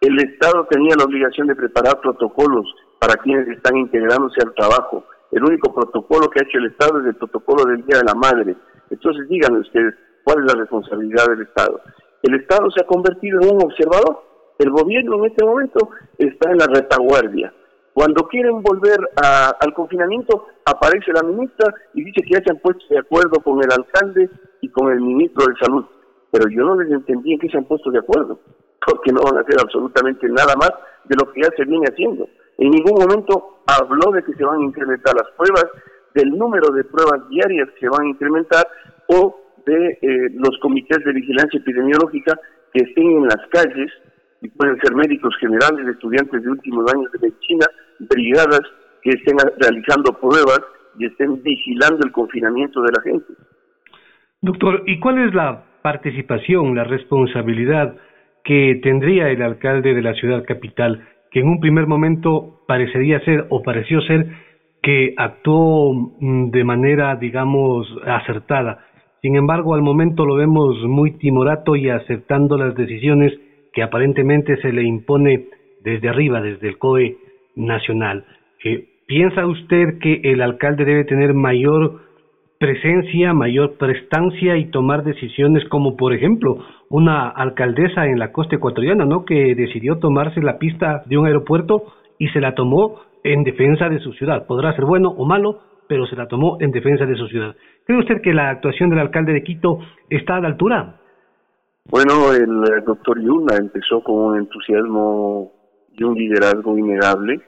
El 0.01 0.19
Estado 0.19 0.67
tenía 0.69 0.95
la 0.97 1.05
obligación 1.05 1.47
de 1.47 1.55
preparar 1.55 1.99
protocolos 2.01 2.65
para 2.99 3.15
quienes 3.15 3.47
están 3.47 3.77
integrándose 3.77 4.41
al 4.43 4.53
trabajo. 4.53 5.05
El 5.31 5.43
único 5.43 5.73
protocolo 5.73 6.29
que 6.29 6.39
ha 6.39 6.47
hecho 6.47 6.57
el 6.59 6.67
Estado 6.67 6.99
es 6.99 7.07
el 7.07 7.15
protocolo 7.15 7.63
del 7.65 7.85
Día 7.85 7.99
de 7.99 8.05
la 8.05 8.13
Madre. 8.13 8.55
Entonces 8.89 9.27
díganme 9.29 9.59
ustedes, 9.59 9.95
¿cuál 10.23 10.39
es 10.39 10.53
la 10.53 10.59
responsabilidad 10.59 11.27
del 11.27 11.41
Estado? 11.43 11.79
El 12.23 12.35
Estado 12.35 12.69
se 12.71 12.81
ha 12.81 12.87
convertido 12.87 13.39
en 13.41 13.55
un 13.55 13.63
observador. 13.63 14.23
El 14.59 14.69
gobierno 14.69 15.17
en 15.17 15.25
este 15.31 15.45
momento 15.45 15.89
está 16.17 16.51
en 16.51 16.57
la 16.57 16.67
retaguardia. 16.67 17.53
Cuando 17.93 18.27
quieren 18.27 18.61
volver 18.61 18.99
al 19.15 19.73
confinamiento, 19.73 20.47
aparece 20.65 21.13
la 21.13 21.23
ministra 21.23 21.73
y 21.93 22.03
dice 22.03 22.21
que 22.21 22.33
ya 22.33 22.43
se 22.43 22.51
han 22.51 22.59
puesto 22.59 22.83
de 22.89 22.99
acuerdo 22.99 23.39
con 23.41 23.59
el 23.63 23.71
alcalde 23.71 24.29
y 24.61 24.69
con 24.69 24.91
el 24.91 24.99
ministro 24.99 25.45
de 25.45 25.55
Salud 25.59 25.85
pero 26.31 26.49
yo 26.49 26.63
no 26.63 26.81
les 26.81 26.91
entendí 26.91 27.33
en 27.33 27.39
qué 27.39 27.49
se 27.49 27.57
han 27.57 27.65
puesto 27.65 27.91
de 27.91 27.99
acuerdo, 27.99 28.39
porque 28.85 29.11
no 29.11 29.21
van 29.21 29.37
a 29.37 29.41
hacer 29.41 29.55
absolutamente 29.61 30.27
nada 30.29 30.53
más 30.57 30.71
de 31.05 31.15
lo 31.15 31.31
que 31.31 31.41
ya 31.41 31.49
se 31.55 31.65
viene 31.65 31.85
haciendo. 31.87 32.27
En 32.57 32.71
ningún 32.71 32.99
momento 32.99 33.61
habló 33.67 34.11
de 34.11 34.23
que 34.23 34.33
se 34.33 34.43
van 34.43 34.61
a 34.61 34.63
incrementar 34.63 35.13
las 35.15 35.29
pruebas, 35.37 35.65
del 36.13 36.29
número 36.31 36.73
de 36.73 36.85
pruebas 36.85 37.27
diarias 37.29 37.69
que 37.71 37.81
se 37.81 37.89
van 37.89 38.07
a 38.07 38.09
incrementar 38.09 38.65
o 39.07 39.37
de 39.65 39.99
eh, 40.01 40.29
los 40.35 40.57
comités 40.61 41.03
de 41.03 41.11
vigilancia 41.11 41.59
epidemiológica 41.59 42.39
que 42.73 42.83
estén 42.83 43.03
en 43.03 43.23
las 43.23 43.41
calles, 43.51 43.91
y 44.41 44.49
pueden 44.49 44.79
ser 44.79 44.93
médicos 44.95 45.35
generales, 45.39 45.87
estudiantes 45.87 46.43
de 46.43 46.49
últimos 46.49 46.91
años 46.93 47.11
de 47.11 47.19
medicina, 47.19 47.65
brigadas 47.99 48.61
que 49.01 49.11
estén 49.11 49.37
realizando 49.57 50.13
pruebas 50.19 50.61
y 50.97 51.05
estén 51.05 51.41
vigilando 51.41 52.05
el 52.05 52.11
confinamiento 52.11 52.81
de 52.81 52.91
la 52.91 53.01
gente. 53.01 53.33
Doctor, 54.41 54.83
¿y 54.85 54.99
cuál 54.99 55.27
es 55.27 55.33
la 55.33 55.63
participación, 55.85 56.73
la 56.73 56.83
responsabilidad 56.83 57.95
que 58.43 58.79
tendría 58.81 59.29
el 59.29 59.43
alcalde 59.43 59.93
de 59.93 60.01
la 60.01 60.15
ciudad 60.15 60.43
capital, 60.43 61.07
que 61.29 61.41
en 61.41 61.47
un 61.47 61.59
primer 61.59 61.85
momento 61.85 62.61
parecería 62.67 63.19
ser 63.19 63.45
o 63.49 63.61
pareció 63.61 64.01
ser 64.01 64.25
que 64.81 65.13
actuó 65.15 65.93
mm, 66.19 66.49
de 66.49 66.63
manera, 66.63 67.15
digamos, 67.17 67.87
acertada. 68.03 68.79
Sin 69.21 69.35
embargo, 69.35 69.75
al 69.75 69.83
momento 69.83 70.25
lo 70.25 70.33
vemos 70.33 70.75
muy 70.87 71.19
timorato 71.19 71.75
y 71.75 71.87
aceptando 71.89 72.57
las 72.57 72.73
decisiones 72.73 73.31
que 73.71 73.83
aparentemente 73.83 74.57
se 74.63 74.73
le 74.73 74.81
impone 74.81 75.49
desde 75.83 76.09
arriba, 76.09 76.41
desde 76.41 76.67
el 76.67 76.79
COE 76.79 77.17
nacional. 77.55 78.25
Eh, 78.63 78.85
¿Piensa 79.05 79.45
usted 79.45 79.99
que 79.99 80.19
el 80.23 80.41
alcalde 80.41 80.83
debe 80.83 81.03
tener 81.03 81.35
mayor 81.35 82.04
presencia, 82.59 83.33
mayor 83.33 83.73
prestancia 83.77 84.57
y 84.57 84.71
tomar 84.71 85.03
decisiones 85.03 85.67
como 85.69 85.95
por 85.95 86.13
ejemplo 86.13 86.57
una 86.89 87.29
alcaldesa 87.29 88.05
en 88.05 88.19
la 88.19 88.31
costa 88.31 88.55
ecuatoriana, 88.55 89.05
¿no? 89.05 89.25
Que 89.25 89.55
decidió 89.55 89.99
tomarse 89.99 90.41
la 90.41 90.57
pista 90.57 91.03
de 91.05 91.17
un 91.17 91.25
aeropuerto 91.25 91.83
y 92.17 92.29
se 92.29 92.39
la 92.39 92.55
tomó 92.55 93.01
en 93.23 93.43
defensa 93.43 93.89
de 93.89 93.99
su 93.99 94.13
ciudad. 94.13 94.45
Podrá 94.45 94.73
ser 94.75 94.85
bueno 94.85 95.09
o 95.09 95.25
malo, 95.25 95.59
pero 95.87 96.05
se 96.05 96.15
la 96.15 96.27
tomó 96.27 96.57
en 96.61 96.71
defensa 96.71 97.05
de 97.05 97.15
su 97.15 97.27
ciudad. 97.27 97.55
¿Cree 97.85 97.99
usted 97.99 98.21
que 98.21 98.33
la 98.33 98.49
actuación 98.49 98.89
del 98.89 98.99
alcalde 98.99 99.33
de 99.33 99.43
Quito 99.43 99.79
está 100.09 100.37
a 100.37 100.41
la 100.41 100.47
altura? 100.47 100.95
Bueno, 101.89 102.31
el 102.33 102.83
doctor 102.85 103.21
Yuna 103.21 103.57
empezó 103.57 104.01
con 104.01 104.15
un 104.15 104.37
entusiasmo 104.37 105.51
y 105.93 106.03
un 106.03 106.15
liderazgo 106.15 106.77
innegable 106.77 107.41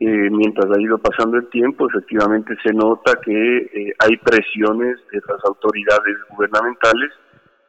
eh, 0.00 0.28
mientras 0.30 0.66
ha 0.70 0.80
ido 0.80 0.98
pasando 0.98 1.36
el 1.36 1.48
tiempo, 1.48 1.88
efectivamente 1.88 2.54
se 2.64 2.72
nota 2.72 3.12
que 3.24 3.56
eh, 3.58 3.92
hay 3.98 4.16
presiones 4.16 4.96
de 5.12 5.20
las 5.28 5.44
autoridades 5.44 6.16
gubernamentales 6.30 7.10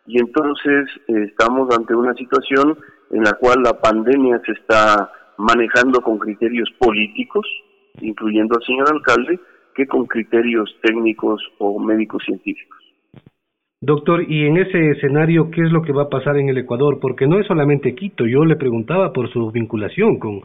y 0.08 0.20
entonces 0.20 0.90
eh, 1.08 1.28
estamos 1.30 1.76
ante 1.76 1.94
una 1.96 2.14
situación 2.16 2.78
en 3.12 3.24
la 3.24 3.34
cual 3.34 3.62
la 3.64 3.80
pandemia 3.80 4.42
se 4.46 4.54
está 4.54 5.12
manejando 5.38 6.02
con 6.02 6.18
criterios 6.18 6.70
políticos, 6.80 7.46
incluyendo 8.02 8.56
al 8.56 8.64
señor 8.64 8.92
alcalde, 8.92 9.40
que 9.76 9.86
con 9.86 10.06
criterios 10.06 10.76
técnicos 10.82 11.42
o 11.60 11.80
médicos 11.80 12.24
científicos. 12.26 12.80
Doctor, 13.82 14.24
y 14.28 14.48
en 14.48 14.58
ese 14.58 14.92
escenario, 14.92 15.52
¿qué 15.52 15.62
es 15.62 15.72
lo 15.72 15.84
que 15.84 15.92
va 15.92 16.04
a 16.04 16.10
pasar 16.10 16.38
en 16.38 16.50
el 16.50 16.58
Ecuador? 16.58 16.98
Porque 17.00 17.28
no 17.28 17.40
es 17.40 17.46
solamente 17.46 17.94
Quito, 17.94 18.26
yo 18.26 18.46
le 18.46 18.56
preguntaba 18.56 19.14
por 19.14 19.30
su 19.32 19.52
vinculación 19.52 20.18
con 20.18 20.42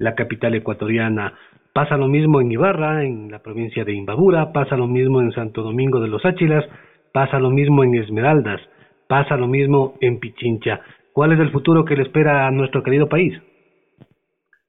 la 0.00 0.14
capital 0.14 0.54
ecuatoriana. 0.54 1.34
Pasa 1.72 1.96
lo 1.96 2.08
mismo 2.08 2.40
en 2.40 2.50
Ibarra, 2.50 3.04
en 3.04 3.30
la 3.30 3.38
provincia 3.38 3.84
de 3.84 3.94
Imbabura, 3.94 4.50
pasa 4.52 4.76
lo 4.76 4.88
mismo 4.88 5.20
en 5.20 5.30
Santo 5.30 5.62
Domingo 5.62 6.00
de 6.00 6.08
los 6.08 6.24
Áchilas, 6.24 6.64
pasa 7.12 7.38
lo 7.38 7.50
mismo 7.50 7.84
en 7.84 7.94
Esmeraldas, 7.94 8.60
pasa 9.06 9.36
lo 9.36 9.46
mismo 9.46 9.94
en 10.00 10.18
Pichincha. 10.18 10.80
¿Cuál 11.12 11.32
es 11.32 11.38
el 11.38 11.52
futuro 11.52 11.84
que 11.84 11.96
le 11.96 12.02
espera 12.02 12.46
a 12.46 12.50
nuestro 12.50 12.82
querido 12.82 13.08
país? 13.08 13.38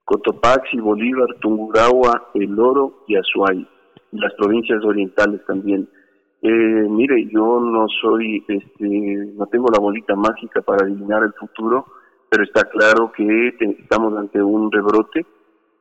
Cotopaxi, 0.03 0.79
Bolívar, 0.79 1.37
Tungurahua, 1.39 2.31
El 2.35 2.59
Oro 2.59 3.05
y 3.07 3.15
Azuay, 3.15 3.65
las 4.11 4.33
provincias 4.35 4.83
orientales 4.83 5.39
también. 5.47 5.87
Eh, 6.41 6.87
mire, 6.89 7.29
yo 7.31 7.59
no 7.61 7.85
soy, 8.01 8.43
este, 8.47 8.85
no 9.37 9.45
tengo 9.45 9.67
la 9.71 9.79
bolita 9.79 10.13
mágica 10.15 10.61
para 10.61 10.85
adivinar 10.85 11.23
el 11.23 11.33
futuro, 11.33 11.85
pero 12.31 12.45
está 12.45 12.63
claro 12.63 13.11
que 13.11 13.49
estamos 13.59 14.17
ante 14.17 14.41
un 14.41 14.71
rebrote 14.71 15.25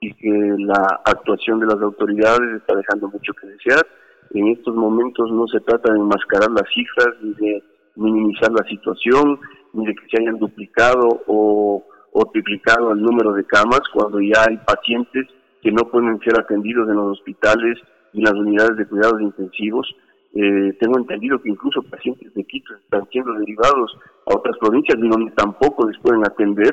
y 0.01 0.13
que 0.15 0.57
la 0.59 1.01
actuación 1.05 1.61
de 1.61 1.67
las 1.67 1.81
autoridades 1.81 2.57
está 2.57 2.75
dejando 2.75 3.09
mucho 3.09 3.33
que 3.35 3.47
desear. 3.47 3.87
En 4.35 4.49
estos 4.49 4.75
momentos 4.75 5.31
no 5.31 5.47
se 5.47 5.61
trata 5.61 5.93
de 5.93 6.01
enmascarar 6.01 6.51
las 6.51 6.69
cifras 6.75 7.15
ni 7.23 7.35
de 7.35 7.63
minimizar 7.95 8.51
la 8.51 8.65
situación, 8.65 9.39
ni 9.75 9.87
de 9.87 9.95
que 9.95 10.09
se 10.11 10.23
hayan 10.23 10.39
duplicado 10.41 11.23
o, 11.29 11.85
triplicado 12.33 12.93
el 12.93 13.01
número 13.01 13.33
de 13.33 13.45
camas 13.45 13.83
cuando 13.93 14.21
ya 14.21 14.45
hay 14.49 14.57
pacientes 14.59 15.29
que 15.63 15.71
no 15.71 15.85
pueden 15.85 16.19
ser 16.21 16.39
atendidos 16.39 16.89
en 16.89 16.97
los 16.97 17.19
hospitales 17.19 17.79
y 18.13 18.23
las 18.23 18.35
unidades 18.35 18.77
de 18.77 18.87
cuidados 18.87 19.21
intensivos 19.21 19.87
eh, 20.33 20.77
tengo 20.79 20.97
entendido 20.97 21.43
que 21.43 21.49
incluso 21.49 21.83
pacientes 21.83 22.33
de 22.35 22.45
Quito 22.45 22.75
están 22.77 23.09
siendo 23.11 23.33
derivados 23.35 23.97
a 24.31 24.37
otras 24.37 24.57
provincias 24.59 24.99
y 24.99 25.09
donde 25.09 25.33
tampoco 25.33 25.88
les 25.88 25.99
pueden 26.01 26.23
atender. 26.25 26.71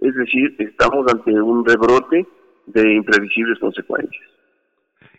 Es 0.00 0.14
decir, 0.14 0.54
estamos 0.58 1.06
ante 1.12 1.32
un 1.40 1.64
rebrote 1.64 2.26
de 2.66 2.92
imprevisibles 2.94 3.58
consecuencias. 3.58 4.24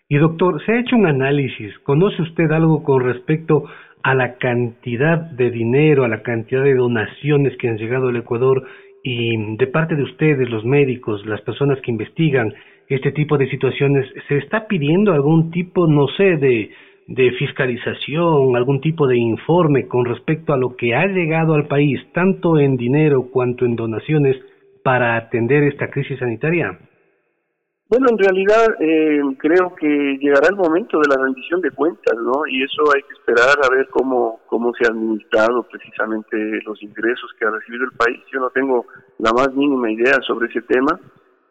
Y 0.08 0.18
doctor, 0.18 0.64
¿se 0.66 0.72
ha 0.72 0.80
hecho 0.80 0.96
un 0.96 1.06
análisis? 1.06 1.78
¿Conoce 1.80 2.22
usted 2.22 2.52
algo 2.52 2.84
con 2.84 3.04
respecto 3.04 3.66
a 4.02 4.16
la 4.16 4.38
cantidad 4.38 5.18
de 5.18 5.52
dinero, 5.52 6.04
a 6.04 6.08
la 6.08 6.24
cantidad 6.24 6.64
de 6.64 6.76
donaciones 6.76 7.56
que 7.58 7.70
han 7.70 7.78
llegado 7.78 8.08
al 8.08 8.16
Ecuador 8.16 8.64
y 9.04 9.56
de 9.56 9.68
parte 9.68 9.96
de 9.96 10.04
ustedes, 10.04 10.50
los 10.50 10.66
médicos, 10.66 11.26
las 11.26 11.42
personas 11.42 11.80
que 11.82 11.92
investigan 11.92 12.54
este 12.88 13.12
tipo 13.12 13.38
de 13.38 13.50
situaciones, 13.50 14.08
¿se 14.28 14.38
está 14.38 14.68
pidiendo 14.68 15.14
algún 15.14 15.52
tipo, 15.52 15.86
no 15.86 16.08
sé, 16.18 16.38
de, 16.38 16.72
de 17.10 17.32
fiscalización, 17.32 18.56
algún 18.56 18.82
tipo 18.82 19.08
de 19.08 19.18
informe 19.18 19.88
con 19.88 20.06
respecto 20.06 20.54
a 20.54 20.58
lo 20.58 20.76
que 20.76 20.94
ha 20.94 21.08
llegado 21.08 21.56
al 21.56 21.66
país, 21.66 22.00
tanto 22.14 22.60
en 22.60 22.78
dinero 22.78 23.30
cuanto 23.32 23.66
en 23.66 23.76
donaciones, 23.76 24.38
para 24.84 25.18
atender 25.18 25.64
esta 25.64 25.90
crisis 25.90 26.20
sanitaria? 26.20 26.78
Bueno, 27.90 28.10
en 28.12 28.18
realidad 28.20 28.76
eh, 28.80 29.22
creo 29.40 29.74
que 29.74 30.20
llegará 30.22 30.50
el 30.50 30.56
momento 30.56 31.00
de 31.00 31.08
la 31.10 31.20
rendición 31.24 31.60
de 31.62 31.72
cuentas, 31.72 32.16
¿no? 32.24 32.46
Y 32.48 32.62
eso 32.62 32.84
hay 32.94 33.02
que 33.02 33.14
esperar 33.14 33.58
a 33.64 33.76
ver 33.76 33.88
cómo, 33.90 34.42
cómo 34.46 34.72
se 34.76 34.86
ha 34.86 34.94
administrado 34.94 35.64
precisamente 35.64 36.38
los 36.64 36.80
ingresos 36.84 37.32
que 37.40 37.46
ha 37.46 37.50
recibido 37.50 37.86
el 37.86 37.98
país. 37.98 38.20
Yo 38.32 38.40
no 38.40 38.52
tengo 38.52 38.86
la 39.18 39.34
más 39.34 39.52
mínima 39.56 39.92
idea 39.92 40.20
sobre 40.28 40.48
ese 40.50 40.62
tema. 40.62 41.00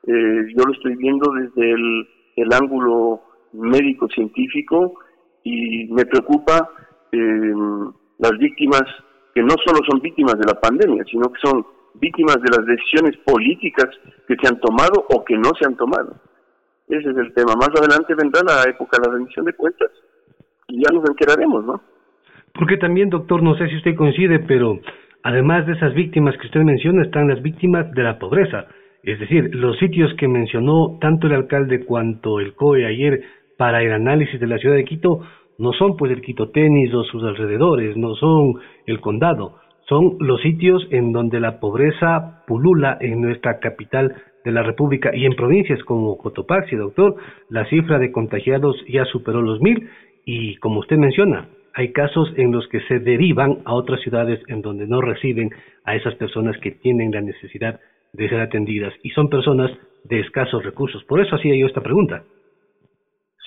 Eh, 0.07 0.55
yo 0.57 0.62
lo 0.64 0.73
estoy 0.73 0.94
viendo 0.94 1.33
desde 1.33 1.73
el, 1.73 2.09
el 2.37 2.53
ángulo 2.53 3.23
médico-científico 3.53 4.94
y 5.48 5.87
me 5.92 6.04
preocupa 6.04 6.68
eh, 7.12 7.54
las 8.18 8.32
víctimas 8.38 8.82
que 9.34 9.42
no 9.42 9.54
solo 9.64 9.80
son 9.88 10.00
víctimas 10.00 10.34
de 10.38 10.46
la 10.46 10.61
pandemia, 10.61 11.04
sino 11.11 11.32
que 11.32 11.40
son 11.40 11.64
víctimas 11.94 12.37
de 12.42 12.50
las 12.56 12.66
decisiones 12.66 13.16
políticas 13.24 13.88
que 14.26 14.37
se 14.37 14.48
han 14.48 14.61
tomado 14.61 15.06
o 15.08 15.24
que 15.24 15.37
no 15.37 15.50
se 15.58 15.64
han 15.66 15.76
tomado. 15.76 16.16
Ese 16.88 17.11
es 17.11 17.16
el 17.16 17.32
tema. 17.34 17.54
Más 17.54 17.70
adelante 17.70 18.14
vendrá 18.14 18.42
la 18.44 18.70
época 18.70 18.98
de 18.98 19.06
la 19.06 19.14
rendición 19.14 19.44
de 19.46 19.54
cuentas 19.54 19.90
y 20.68 20.82
ya 20.82 20.92
nos 20.92 21.08
enteraremos, 21.08 21.64
¿no? 21.64 21.80
Porque 22.54 22.76
también, 22.76 23.08
doctor, 23.08 23.42
no 23.42 23.56
sé 23.56 23.68
si 23.68 23.76
usted 23.76 23.96
coincide, 23.96 24.40
pero 24.40 24.80
además 25.22 25.66
de 25.66 25.74
esas 25.74 25.94
víctimas 25.94 26.37
que 26.38 26.46
usted 26.46 26.61
menciona, 26.61 27.02
están 27.02 27.28
las 27.28 27.42
víctimas 27.42 27.90
de 27.92 28.02
la 28.02 28.18
pobreza. 28.18 28.66
Es 29.02 29.20
decir, 29.20 29.54
los 29.54 29.78
sitios 29.78 30.12
que 30.18 30.28
mencionó 30.28 30.98
tanto 31.00 31.28
el 31.28 31.34
alcalde 31.34 31.84
cuanto 31.84 32.40
el 32.40 32.54
COE 32.54 32.84
ayer 32.84 33.22
para 33.59 33.83
el 33.83 33.92
análisis 33.92 34.40
de 34.40 34.47
la 34.47 34.57
ciudad 34.57 34.77
de 34.77 34.85
Quito 34.85 35.21
no 35.59 35.73
son 35.73 35.97
pues 35.97 36.12
el 36.12 36.23
Quito 36.23 36.51
Tenis 36.51 36.94
o 36.94 37.03
sus 37.05 37.23
alrededores, 37.25 37.97
no 37.97 38.14
son 38.14 38.55
el 38.87 39.01
condado, 39.01 39.57
son 39.88 40.16
los 40.21 40.40
sitios 40.40 40.87
en 40.90 41.12
donde 41.12 41.40
la 41.40 41.59
pobreza 41.59 42.44
pulula 42.47 42.97
en 43.01 43.21
nuestra 43.21 43.59
capital 43.59 44.14
de 44.44 44.53
la 44.53 44.62
República 44.62 45.11
y 45.14 45.27
en 45.27 45.35
provincias 45.35 45.83
como 45.83 46.16
Cotopaxi, 46.16 46.77
doctor, 46.77 47.16
la 47.51 47.64
cifra 47.66 47.99
de 47.99 48.12
contagiados 48.12 48.77
ya 48.88 49.05
superó 49.07 49.42
los 49.42 49.61
mil 49.61 49.88
y 50.25 50.57
como 50.57 50.79
usted 50.79 50.97
menciona, 50.97 51.49
hay 51.75 51.92
casos 51.92 52.33
en 52.37 52.53
los 52.53 52.68
que 52.68 52.81
se 52.83 53.01
derivan 53.01 53.59
a 53.64 53.75
otras 53.75 54.01
ciudades 54.03 54.40
en 54.47 54.62
donde 54.62 54.87
no 54.87 55.01
reciben 55.01 55.51
a 55.85 55.97
esas 55.97 56.14
personas 56.14 56.57
que 56.59 56.71
tienen 56.71 57.11
la 57.11 57.21
necesidad 57.21 57.81
de 58.12 58.29
ser 58.29 58.40
atendidas 58.40 58.94
y 59.03 59.11
son 59.11 59.29
personas 59.29 59.71
de 60.05 60.21
escasos 60.21 60.64
recursos. 60.64 61.03
Por 61.05 61.21
eso 61.21 61.35
hacía 61.35 61.57
yo 61.57 61.66
esta 61.66 61.83
pregunta. 61.83 62.23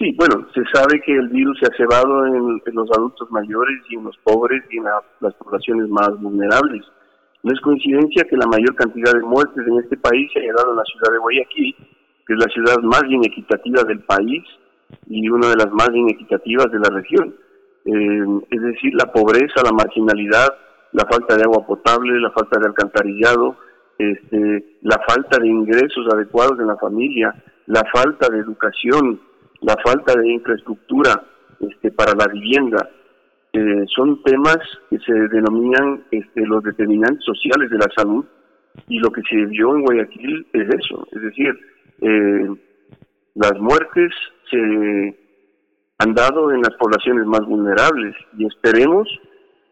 Sí, 0.02 0.16
bueno, 0.18 0.48
se 0.52 0.64
sabe 0.74 1.00
que 1.06 1.14
el 1.14 1.28
virus 1.30 1.60
se 1.60 1.68
ha 1.68 1.78
cebado 1.78 2.26
en, 2.26 2.60
los 2.74 2.90
adultos 2.98 3.30
mayores 3.30 3.78
y 3.88 3.98
en 3.98 4.06
los 4.06 4.18
pobres 4.24 4.64
y 4.72 4.78
en 4.78 4.86
las 5.20 5.34
poblaciones 5.36 5.90
más 5.90 6.10
vulnerables. 6.20 6.84
No 7.44 7.54
es 7.54 7.62
coincidencia 7.62 8.24
que 8.24 8.36
la 8.36 8.48
mayor 8.48 8.74
cantidad 8.74 9.14
de 9.14 9.22
muertes 9.22 9.64
en 9.68 9.78
este 9.78 9.98
país 9.98 10.32
se 10.34 10.40
haya 10.40 10.54
dado 10.58 10.72
en 10.72 10.78
la 10.78 10.86
ciudad 10.86 11.12
de 11.12 11.20
Guayaquil, 11.20 11.76
que 12.26 12.34
es 12.34 12.40
la 12.40 12.52
ciudad 12.52 12.78
más 12.82 13.04
inequitativa 13.10 13.84
del 13.84 14.00
país 14.00 14.44
y 15.06 15.30
una 15.30 15.50
de 15.50 15.58
las 15.58 15.72
más 15.72 15.90
inequitativas 15.94 16.72
de 16.72 16.80
la 16.80 16.90
región. 16.90 17.36
Eh, 17.86 18.26
es 18.50 18.62
decir, 18.62 18.96
la 18.96 19.12
pobreza, 19.12 19.62
la 19.64 19.72
marginalidad, 19.72 20.48
la 20.94 21.06
falta 21.06 21.36
de 21.36 21.44
agua 21.44 21.64
potable, 21.68 22.20
la 22.20 22.32
falta 22.32 22.60
de 22.60 22.66
alcantarillado, 22.66 23.56
este, 24.00 24.78
la 24.82 25.00
falta 25.08 25.38
de 25.38 25.48
ingresos 25.48 26.12
adecuados 26.12 26.60
en 26.60 26.66
la 26.66 26.78
familia, 26.78 27.36
la 27.68 27.84
falta 27.94 28.30
de 28.30 28.40
educación, 28.40 29.20
la 29.62 29.76
falta 29.84 30.20
de 30.20 30.32
infraestructura 30.32 31.24
este, 31.60 31.92
para 31.92 32.14
la 32.14 32.28
vivienda, 32.28 32.90
eh, 33.54 33.86
son 33.94 34.22
temas 34.24 34.60
que 34.90 34.98
se 35.00 35.14
denominan 35.14 36.04
este, 36.12 36.46
los 36.46 36.64
determinantes 36.64 37.24
sociales 37.24 37.70
de 37.70 37.78
la 37.78 37.88
salud 37.96 38.26
y 38.88 39.00
lo 39.00 39.12
que 39.12 39.22
se 39.30 39.46
vio 39.46 39.76
en 39.76 39.84
Guayaquil 39.84 40.48
es 40.54 40.70
eso, 40.70 41.08
es 41.12 41.22
decir, 41.22 41.60
eh, 42.02 42.50
las 43.36 43.60
muertes 43.60 44.14
se 44.50 45.18
han 46.00 46.14
dado 46.14 46.52
en 46.52 46.62
las 46.62 46.74
poblaciones 46.76 47.26
más 47.26 47.42
vulnerables 47.42 48.16
y 48.38 48.46
esperemos 48.46 49.08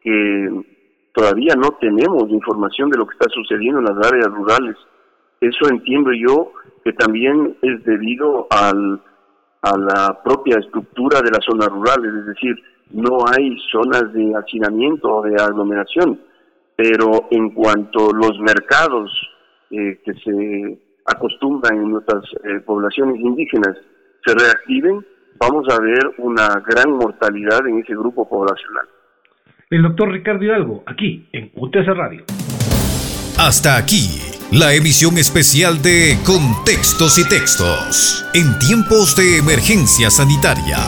que 0.01 0.49
todavía 1.13 1.55
no 1.55 1.71
tenemos 1.81 2.29
información 2.29 2.89
de 2.89 2.97
lo 2.97 3.07
que 3.07 3.13
está 3.13 3.29
sucediendo 3.33 3.79
en 3.79 3.85
las 3.85 4.07
áreas 4.07 4.27
rurales. 4.27 4.75
Eso 5.41 5.69
entiendo 5.69 6.11
yo 6.13 6.51
que 6.83 6.93
también 6.93 7.57
es 7.61 7.83
debido 7.83 8.47
al 8.51 9.01
a 9.61 9.77
la 9.77 10.21
propia 10.23 10.57
estructura 10.57 11.21
de 11.21 11.31
las 11.31 11.43
zonas 11.45 11.69
rurales, 11.69 12.13
es 12.13 12.25
decir, 12.27 12.55
no 12.91 13.19
hay 13.27 13.57
zonas 13.71 14.11
de 14.13 14.33
hacinamiento 14.35 15.17
o 15.17 15.21
de 15.21 15.41
aglomeración, 15.41 16.19
pero 16.75 17.27
en 17.29 17.51
cuanto 17.51 18.11
los 18.13 18.39
mercados 18.39 19.11
eh, 19.69 19.99
que 20.03 20.13
se 20.13 20.79
acostumbran 21.05 21.77
en 21.77 21.91
nuestras 21.91 22.23
eh, 22.43 22.59
poblaciones 22.65 23.19
indígenas 23.19 23.75
se 24.25 24.33
reactiven, 24.33 25.05
vamos 25.37 25.65
a 25.69 25.81
ver 25.81 25.99
una 26.17 26.61
gran 26.65 26.91
mortalidad 26.91 27.65
en 27.67 27.79
ese 27.79 27.93
grupo 27.93 28.27
poblacional. 28.27 28.87
El 29.69 29.83
doctor 29.83 30.11
Ricardo 30.11 30.43
Hidalgo, 30.43 30.83
aquí 30.87 31.27
en 31.31 31.51
UTC 31.55 31.85
Radio. 31.87 32.23
Hasta 33.37 33.77
aquí 33.77 34.38
la 34.51 34.73
emisión 34.73 35.17
especial 35.17 35.81
de 35.81 36.17
Contextos 36.23 37.19
y 37.19 37.23
Textos 37.23 38.25
en 38.33 38.57
tiempos 38.57 39.15
de 39.15 39.37
emergencia 39.37 40.09
sanitaria. 40.09 40.79